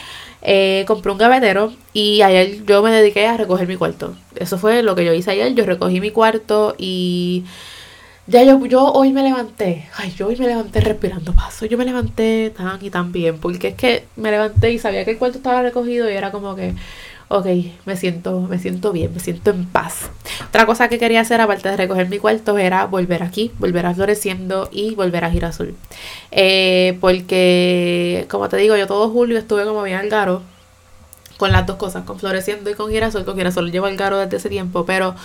[0.42, 4.16] Eh, compré un gavetero y ayer yo me dediqué a recoger mi cuarto.
[4.36, 5.54] Eso fue lo que yo hice ayer.
[5.54, 7.46] Yo recogí mi cuarto y
[8.26, 9.88] ya yo, yo hoy me levanté.
[9.96, 11.68] Ay, yo hoy me levanté respirando paso.
[11.68, 15.12] Yo me levanté tan y tan bien porque es que me levanté y sabía que
[15.12, 16.74] el cuarto estaba recogido y era como que
[17.32, 17.46] ok,
[17.86, 20.10] me siento, me siento bien, me siento en paz.
[20.50, 23.94] Otra cosa que quería hacer, aparte de recoger mi cuarto, era volver aquí, volver a
[23.94, 25.74] Floreciendo y volver a Girasol.
[26.32, 30.42] Eh, porque, como te digo, yo todo julio estuve como bien al garo
[31.38, 33.24] con las dos cosas, con Floreciendo y con Girasol.
[33.24, 35.16] Con Girasol llevo al garo desde ese tiempo, pero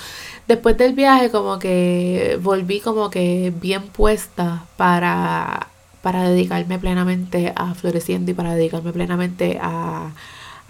[0.47, 5.67] después del viaje como que volví como que bien puesta para,
[6.03, 10.13] para dedicarme plenamente a Floreciendo y para dedicarme plenamente a,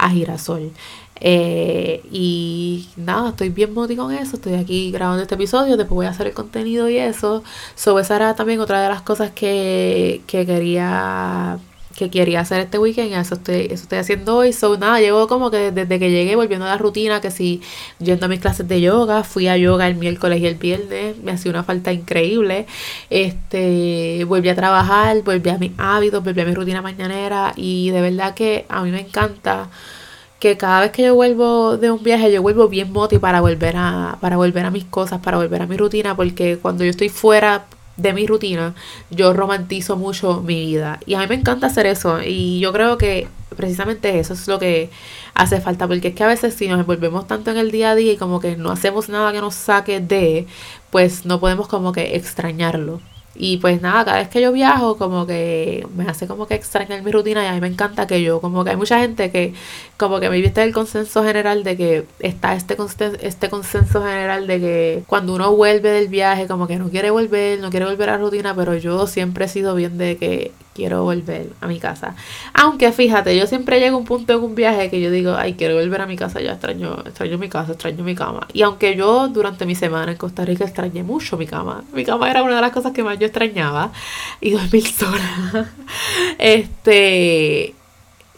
[0.07, 0.73] a Girasol.
[1.21, 4.37] Eh, y nada, estoy bien moti con eso.
[4.37, 5.77] Estoy aquí grabando este episodio.
[5.77, 7.43] Después voy a hacer el contenido y eso.
[7.75, 11.59] So, esa era también otra de las cosas que, que quería
[11.97, 13.15] que quería hacer este weekend.
[13.15, 14.53] Eso estoy, eso estoy haciendo hoy.
[14.53, 17.21] So, nada, llevo como que desde que llegué volviendo a la rutina.
[17.23, 17.63] Que si
[17.99, 21.17] yendo a mis clases de yoga, fui a yoga el miércoles y el viernes.
[21.23, 22.67] Me hacía una falta increíble.
[23.09, 27.55] Este, volví a trabajar, volví a mis hábitos, volví a mi rutina mañanera.
[27.57, 29.71] Y de verdad que a mí me encanta
[30.39, 33.77] que cada vez que yo vuelvo de un viaje, yo vuelvo bien moti para volver
[33.77, 37.09] a, para volver a mis cosas, para volver a mi rutina, porque cuando yo estoy
[37.09, 38.75] fuera de mi rutina,
[39.11, 41.01] yo romantizo mucho mi vida.
[41.07, 42.21] Y a mí me encanta hacer eso.
[42.23, 44.91] Y yo creo que precisamente eso es lo que
[45.35, 45.87] hace falta.
[45.89, 48.17] Porque es que a veces si nos envolvemos tanto en el día a día y
[48.17, 50.47] como que no hacemos nada que nos saque de,
[50.91, 53.01] pues no podemos como que extrañarlo.
[53.39, 57.03] Y pues nada, cada vez que yo viajo, como que me hace como que extrañar
[57.03, 59.55] mi rutina y a mí me encanta que yo, como que hay mucha gente que,
[59.97, 62.77] como que me viste el consenso general de que está este,
[63.21, 67.61] este consenso general de que cuando uno vuelve del viaje, como que no quiere volver,
[67.61, 71.03] no quiere volver a la rutina, pero yo siempre he sido bien de que quiero
[71.05, 72.15] volver a mi casa.
[72.53, 75.55] Aunque fíjate, yo siempre llego a un punto en un viaje que yo digo, ay,
[75.55, 78.47] quiero volver a mi casa, ya extraño, extraño mi casa, extraño mi cama.
[78.53, 82.31] Y aunque yo durante mi semana en Costa Rica extrañé mucho mi cama, mi cama
[82.31, 83.91] era una de las cosas que más yo extrañaba
[84.41, 85.71] y dormir sola.
[86.39, 87.75] este,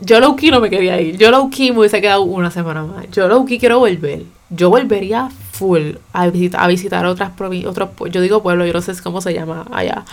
[0.01, 1.16] yo low key no me quería ir.
[1.16, 3.11] Yo low key me hubiese quedado una semana más.
[3.11, 4.23] Yo low key quiero volver.
[4.50, 5.29] Yo volvería
[5.59, 7.33] full a, visitar, a visitar otras
[7.67, 10.04] otros yo digo pueblos, yo no sé cómo se llama allá,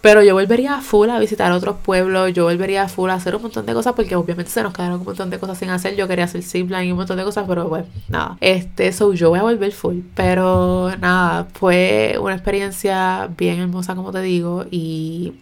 [0.00, 3.66] pero yo volvería full a visitar otros pueblos, yo volvería full a hacer un montón
[3.66, 6.26] de cosas porque obviamente se nos quedaron un montón de cosas sin hacer, yo quería
[6.26, 9.42] hacer zipline y un montón de cosas, pero bueno, nada, este, so yo voy a
[9.42, 15.34] volver full, pero nada, fue una experiencia bien hermosa como te digo y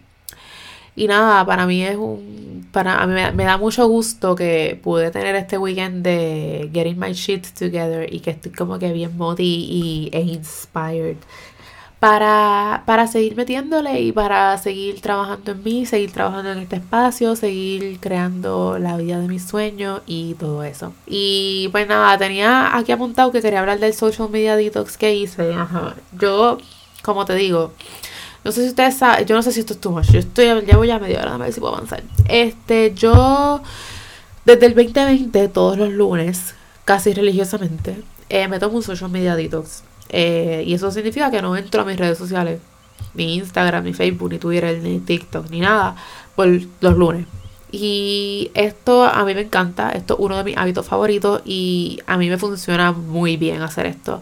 [0.95, 2.67] Y nada, para mí es un.
[2.71, 7.13] Para a mí me, da mucho gusto que pude tener este weekend de getting my
[7.13, 11.17] shit together y que estoy como que bien modi y, e inspired
[12.03, 17.35] para, para seguir metiéndole y para seguir trabajando en mí, seguir trabajando en este espacio,
[17.37, 20.93] seguir creando la vida de mis sueños y todo eso.
[21.07, 25.55] Y pues nada, tenía aquí apuntado que quería hablar del social media detox que hice.
[26.19, 26.57] Yo,
[27.03, 27.71] como te digo,
[28.43, 30.11] no sé si ustedes saben, yo no sé si esto es too much.
[30.11, 32.03] Yo estoy, llevo ya media hora, a ver si puedo avanzar.
[32.27, 33.61] Este, yo,
[34.45, 39.83] desde el 2020, todos los lunes, casi religiosamente, eh, me tomo un social media detox.
[40.09, 42.59] Eh, y eso significa que no entro a mis redes sociales,
[43.13, 45.95] ni Instagram, ni Facebook, ni Twitter, ni TikTok, ni nada,
[46.35, 47.25] por los lunes.
[47.71, 52.17] Y esto a mí me encanta, esto es uno de mis hábitos favoritos y a
[52.17, 54.21] mí me funciona muy bien hacer esto.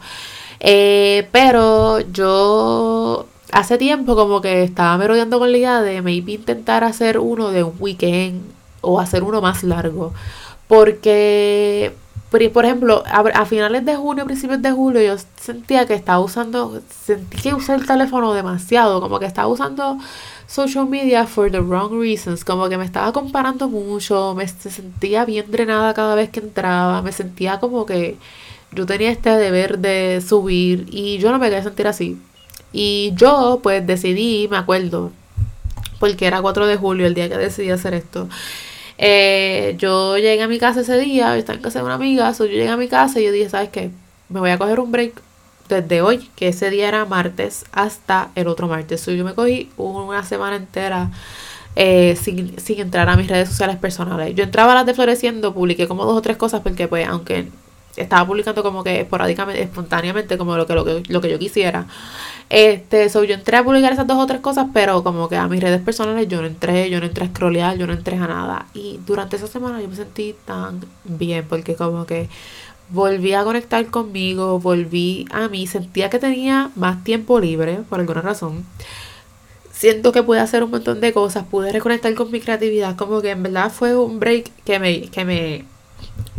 [0.61, 6.83] Eh, pero yo hace tiempo como que estaba merodeando con la idea de maybe intentar
[6.83, 8.41] hacer uno de un weekend
[8.81, 10.13] o hacer uno más largo.
[10.67, 11.93] Porque
[12.53, 17.37] por ejemplo, a, finales de junio, principios de julio, yo sentía que estaba usando, sentí
[17.37, 19.97] que usé el teléfono demasiado, como que estaba usando
[20.47, 25.51] social media for the wrong reasons, como que me estaba comparando mucho, me sentía bien
[25.51, 28.17] drenada cada vez que entraba, me sentía como que
[28.71, 32.17] yo tenía este deber de subir y yo no me quería sentir así.
[32.74, 35.11] Y yo pues decidí, me acuerdo,
[35.99, 38.30] porque era 4 de julio el día que decidí hacer esto.
[38.97, 42.45] Eh, yo llegué a mi casa ese día, estaba en casa de una amiga, yo
[42.45, 43.91] llegué a mi casa y yo dije, ¿sabes qué?
[44.30, 45.22] Me voy a coger un break
[45.69, 49.05] desde hoy, que ese día era martes, hasta el otro martes.
[49.05, 51.09] yo me cogí una semana entera
[51.76, 54.36] eh, sin, sin, entrar a mis redes sociales personales.
[54.36, 57.47] Yo entraba a las de Floreciendo, publiqué como dos o tres cosas porque pues aunque
[57.95, 61.87] estaba publicando como que esporádicamente, espontáneamente, como lo que, lo que, lo que yo quisiera.
[62.49, 65.47] Este, so, yo entré a publicar esas dos o tres cosas, pero como que a
[65.47, 68.27] mis redes personales yo no entré, yo no entré a scrollear, yo no entré a
[68.27, 68.65] nada.
[68.73, 72.29] Y durante esa semana yo me sentí tan bien, porque como que
[72.89, 78.21] volví a conectar conmigo, volví a mí, sentía que tenía más tiempo libre, por alguna
[78.21, 78.65] razón.
[79.71, 83.31] Siento que pude hacer un montón de cosas, pude reconectar con mi creatividad, como que
[83.31, 85.65] en verdad fue un break que me, que me,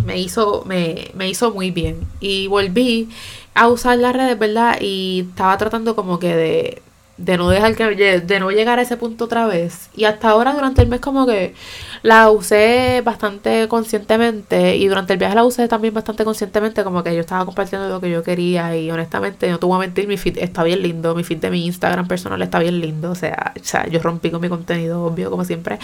[0.05, 2.01] me hizo, me, me hizo muy bien.
[2.21, 3.09] Y volví
[3.55, 4.79] a usar las redes, ¿verdad?
[4.81, 6.83] Y estaba tratando como que de,
[7.19, 9.91] de no dejar que de no llegar a ese punto otra vez.
[9.95, 11.55] Y hasta ahora durante el mes como que
[12.03, 14.77] la usé bastante conscientemente.
[14.77, 18.01] Y durante el viaje la usé también bastante conscientemente como que yo estaba compartiendo lo
[18.01, 18.77] que yo quería.
[18.77, 21.15] Y honestamente no te voy a mentir mi feed está bien lindo.
[21.15, 23.11] Mi feed de mi Instagram personal está bien lindo.
[23.11, 25.79] O sea, o sea yo rompí con mi contenido obvio como siempre.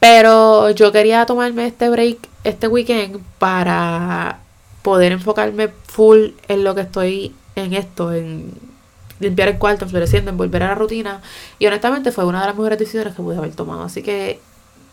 [0.00, 4.38] Pero yo quería tomarme este break este weekend para
[4.82, 8.71] poder enfocarme full en lo que estoy en esto en
[9.22, 11.20] limpiar el cuarto, floreciendo, en volver a la rutina.
[11.58, 13.82] Y honestamente fue una de las mejores decisiones que pude haber tomado.
[13.82, 14.40] Así que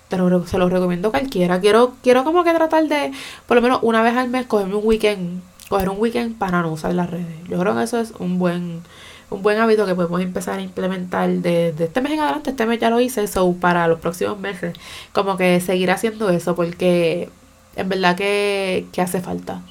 [0.10, 1.60] te lo, se lo recomiendo a cualquiera.
[1.60, 3.12] Quiero, quiero como que tratar de,
[3.48, 6.72] por lo menos una vez al mes, cogerme un weekend, coger un weekend para no
[6.72, 7.36] usar las redes.
[7.48, 8.82] Yo creo que eso es un buen,
[9.30, 12.50] un buen hábito que podemos empezar a implementar desde este mes en adelante.
[12.52, 14.76] Este mes ya lo hice, eso para los próximos meses.
[15.14, 17.30] Como que seguir haciendo eso porque
[17.76, 19.62] en verdad que, que hace falta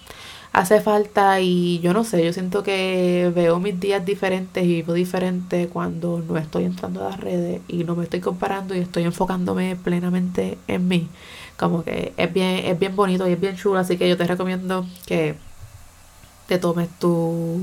[0.52, 4.92] hace falta y yo no sé, yo siento que veo mis días diferentes y vivo
[4.92, 9.04] diferente cuando no estoy entrando a las redes y no me estoy comparando y estoy
[9.04, 11.08] enfocándome plenamente en mí.
[11.56, 14.26] Como que es bien, es bien bonito y es bien chulo, así que yo te
[14.26, 15.34] recomiendo que
[16.46, 17.60] te tomes tu,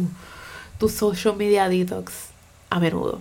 [0.79, 2.13] tu social media detox
[2.69, 3.19] a menudo.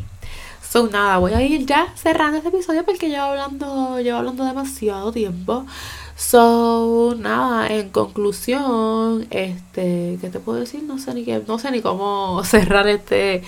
[0.69, 5.13] So nada, voy a ir ya cerrando este episodio porque llevo hablando, llevo hablando demasiado
[5.13, 5.65] tiempo.
[6.17, 10.83] So, nada, en conclusión, este, ¿qué te puedo decir?
[10.85, 13.43] No sé ni qué, no sé ni cómo cerrar este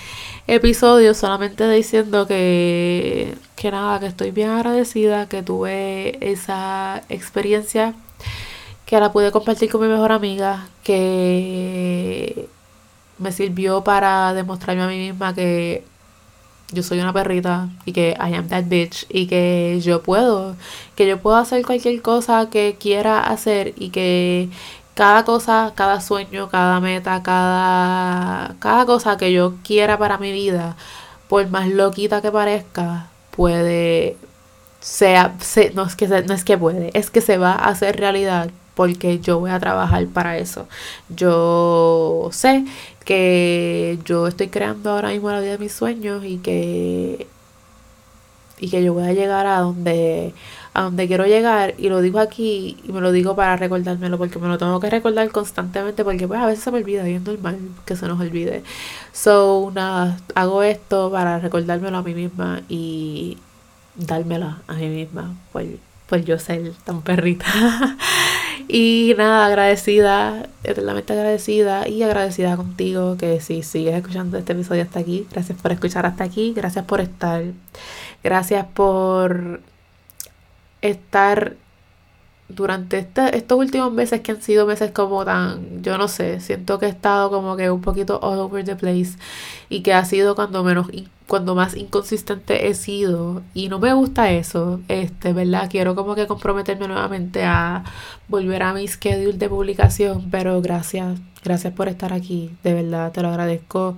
[0.48, 7.94] episodio, solamente diciendo que, que nada, que estoy bien agradecida que tuve esa experiencia,
[8.86, 12.48] que la pude compartir con mi mejor amiga, que
[13.18, 15.84] me sirvió para demostrarme a mí misma que
[16.72, 20.56] yo soy una perrita y que I am that bitch y que yo puedo,
[20.96, 24.48] que yo puedo hacer cualquier cosa que quiera hacer y que
[24.94, 30.76] cada cosa, cada sueño, cada meta, cada, cada cosa que yo quiera para mi vida,
[31.28, 34.16] por más loquita que parezca, puede,
[34.80, 35.34] sea,
[35.74, 39.18] no, es que, no es que puede, es que se va a hacer realidad porque
[39.20, 40.68] yo voy a trabajar para eso.
[41.08, 42.64] Yo sé
[43.04, 47.26] que yo estoy creando ahora mismo la vida de mis sueños y que
[48.58, 50.34] y que yo voy a llegar a donde
[50.72, 54.38] a donde quiero llegar y lo digo aquí y me lo digo para recordármelo porque
[54.38, 57.22] me lo tengo que recordar constantemente porque pues a veces se me olvida y es
[57.22, 58.62] normal que se nos olvide
[59.12, 63.38] so nada hago esto para recordármelo a mí misma y
[63.94, 65.64] dármela a mí misma por,
[66.08, 67.46] por yo ser tan perrita.
[68.68, 75.00] y nada, agradecida, eternamente agradecida y agradecida contigo que si sigues escuchando este episodio hasta
[75.00, 77.44] aquí, gracias por escuchar hasta aquí, gracias por estar,
[78.24, 79.60] gracias por
[80.82, 81.56] estar
[82.48, 86.78] durante este, estos últimos meses que han sido meses como tan, yo no sé, siento
[86.78, 89.16] que he estado como que un poquito all over the place
[89.68, 90.88] y que ha sido cuando menos
[91.26, 95.68] cuando más inconsistente he sido y no me gusta eso, este, ¿verdad?
[95.68, 97.82] Quiero como que comprometerme nuevamente a
[98.28, 103.22] volver a mi schedule de publicación, pero gracias, gracias por estar aquí, de verdad, te
[103.22, 103.96] lo agradezco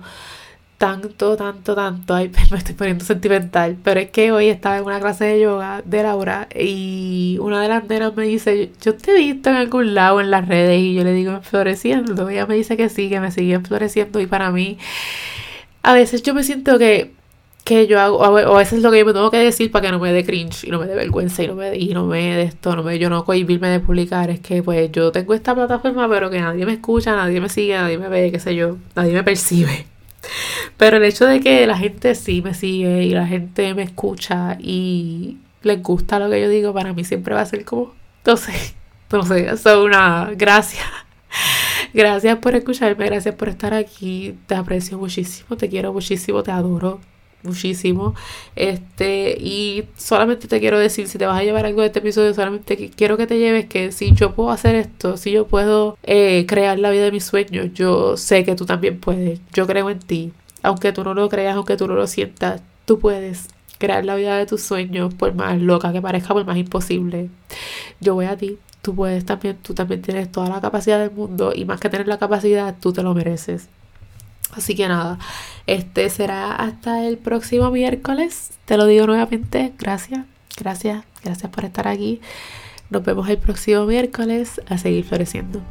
[0.79, 2.15] tanto, tanto, tanto.
[2.15, 3.77] Ay, me estoy poniendo sentimental.
[3.83, 7.67] Pero es que hoy estaba en una clase de yoga de Laura y una de
[7.67, 10.95] las nenas me dice, yo te he visto en algún lado en las redes y
[10.95, 12.29] yo le digo, floreciendo.
[12.29, 14.77] Ella me dice que sí, que me sigue floreciendo y para mí,
[15.83, 17.11] a veces yo me siento que,
[17.65, 19.91] que yo hago, o a veces lo que yo me tengo que decir para que
[19.91, 22.35] no me dé cringe y no me dé vergüenza y no me, y no me
[22.35, 25.53] dé esto, no me, yo no cohibirme de publicar, es que pues yo tengo esta
[25.55, 28.77] plataforma pero que nadie me escucha, nadie me sigue, nadie me ve, qué sé yo,
[28.95, 29.88] nadie me percibe.
[30.77, 34.57] Pero el hecho de que la gente sí me sigue y la gente me escucha
[34.59, 37.93] y les gusta lo que yo digo, para mí siempre va a ser como,
[38.25, 38.53] no sé,
[39.11, 40.83] no sé, eso una gracia.
[41.93, 46.99] Gracias por escucharme, gracias por estar aquí, te aprecio muchísimo, te quiero muchísimo, te adoro
[47.43, 48.15] muchísimo.
[48.55, 52.33] Este, y solamente te quiero decir, si te vas a llevar algo de este episodio,
[52.33, 56.45] solamente quiero que te lleves que si yo puedo hacer esto, si yo puedo eh,
[56.47, 59.39] crear la vida de mis sueños, yo sé que tú también puedes.
[59.53, 60.33] Yo creo en ti.
[60.61, 64.37] Aunque tú no lo creas, aunque tú no lo sientas, tú puedes crear la vida
[64.37, 67.29] de tus sueños, por más loca que parezca, por más imposible.
[67.99, 68.57] Yo voy a ti.
[68.81, 72.07] Tú puedes también, tú también tienes toda la capacidad del mundo y más que tener
[72.07, 73.67] la capacidad, tú te lo mereces.
[74.51, 75.19] Así que nada,
[75.67, 78.51] este será hasta el próximo miércoles.
[78.65, 80.25] Te lo digo nuevamente, gracias,
[80.57, 82.19] gracias, gracias por estar aquí.
[82.89, 85.61] Nos vemos el próximo miércoles a seguir floreciendo.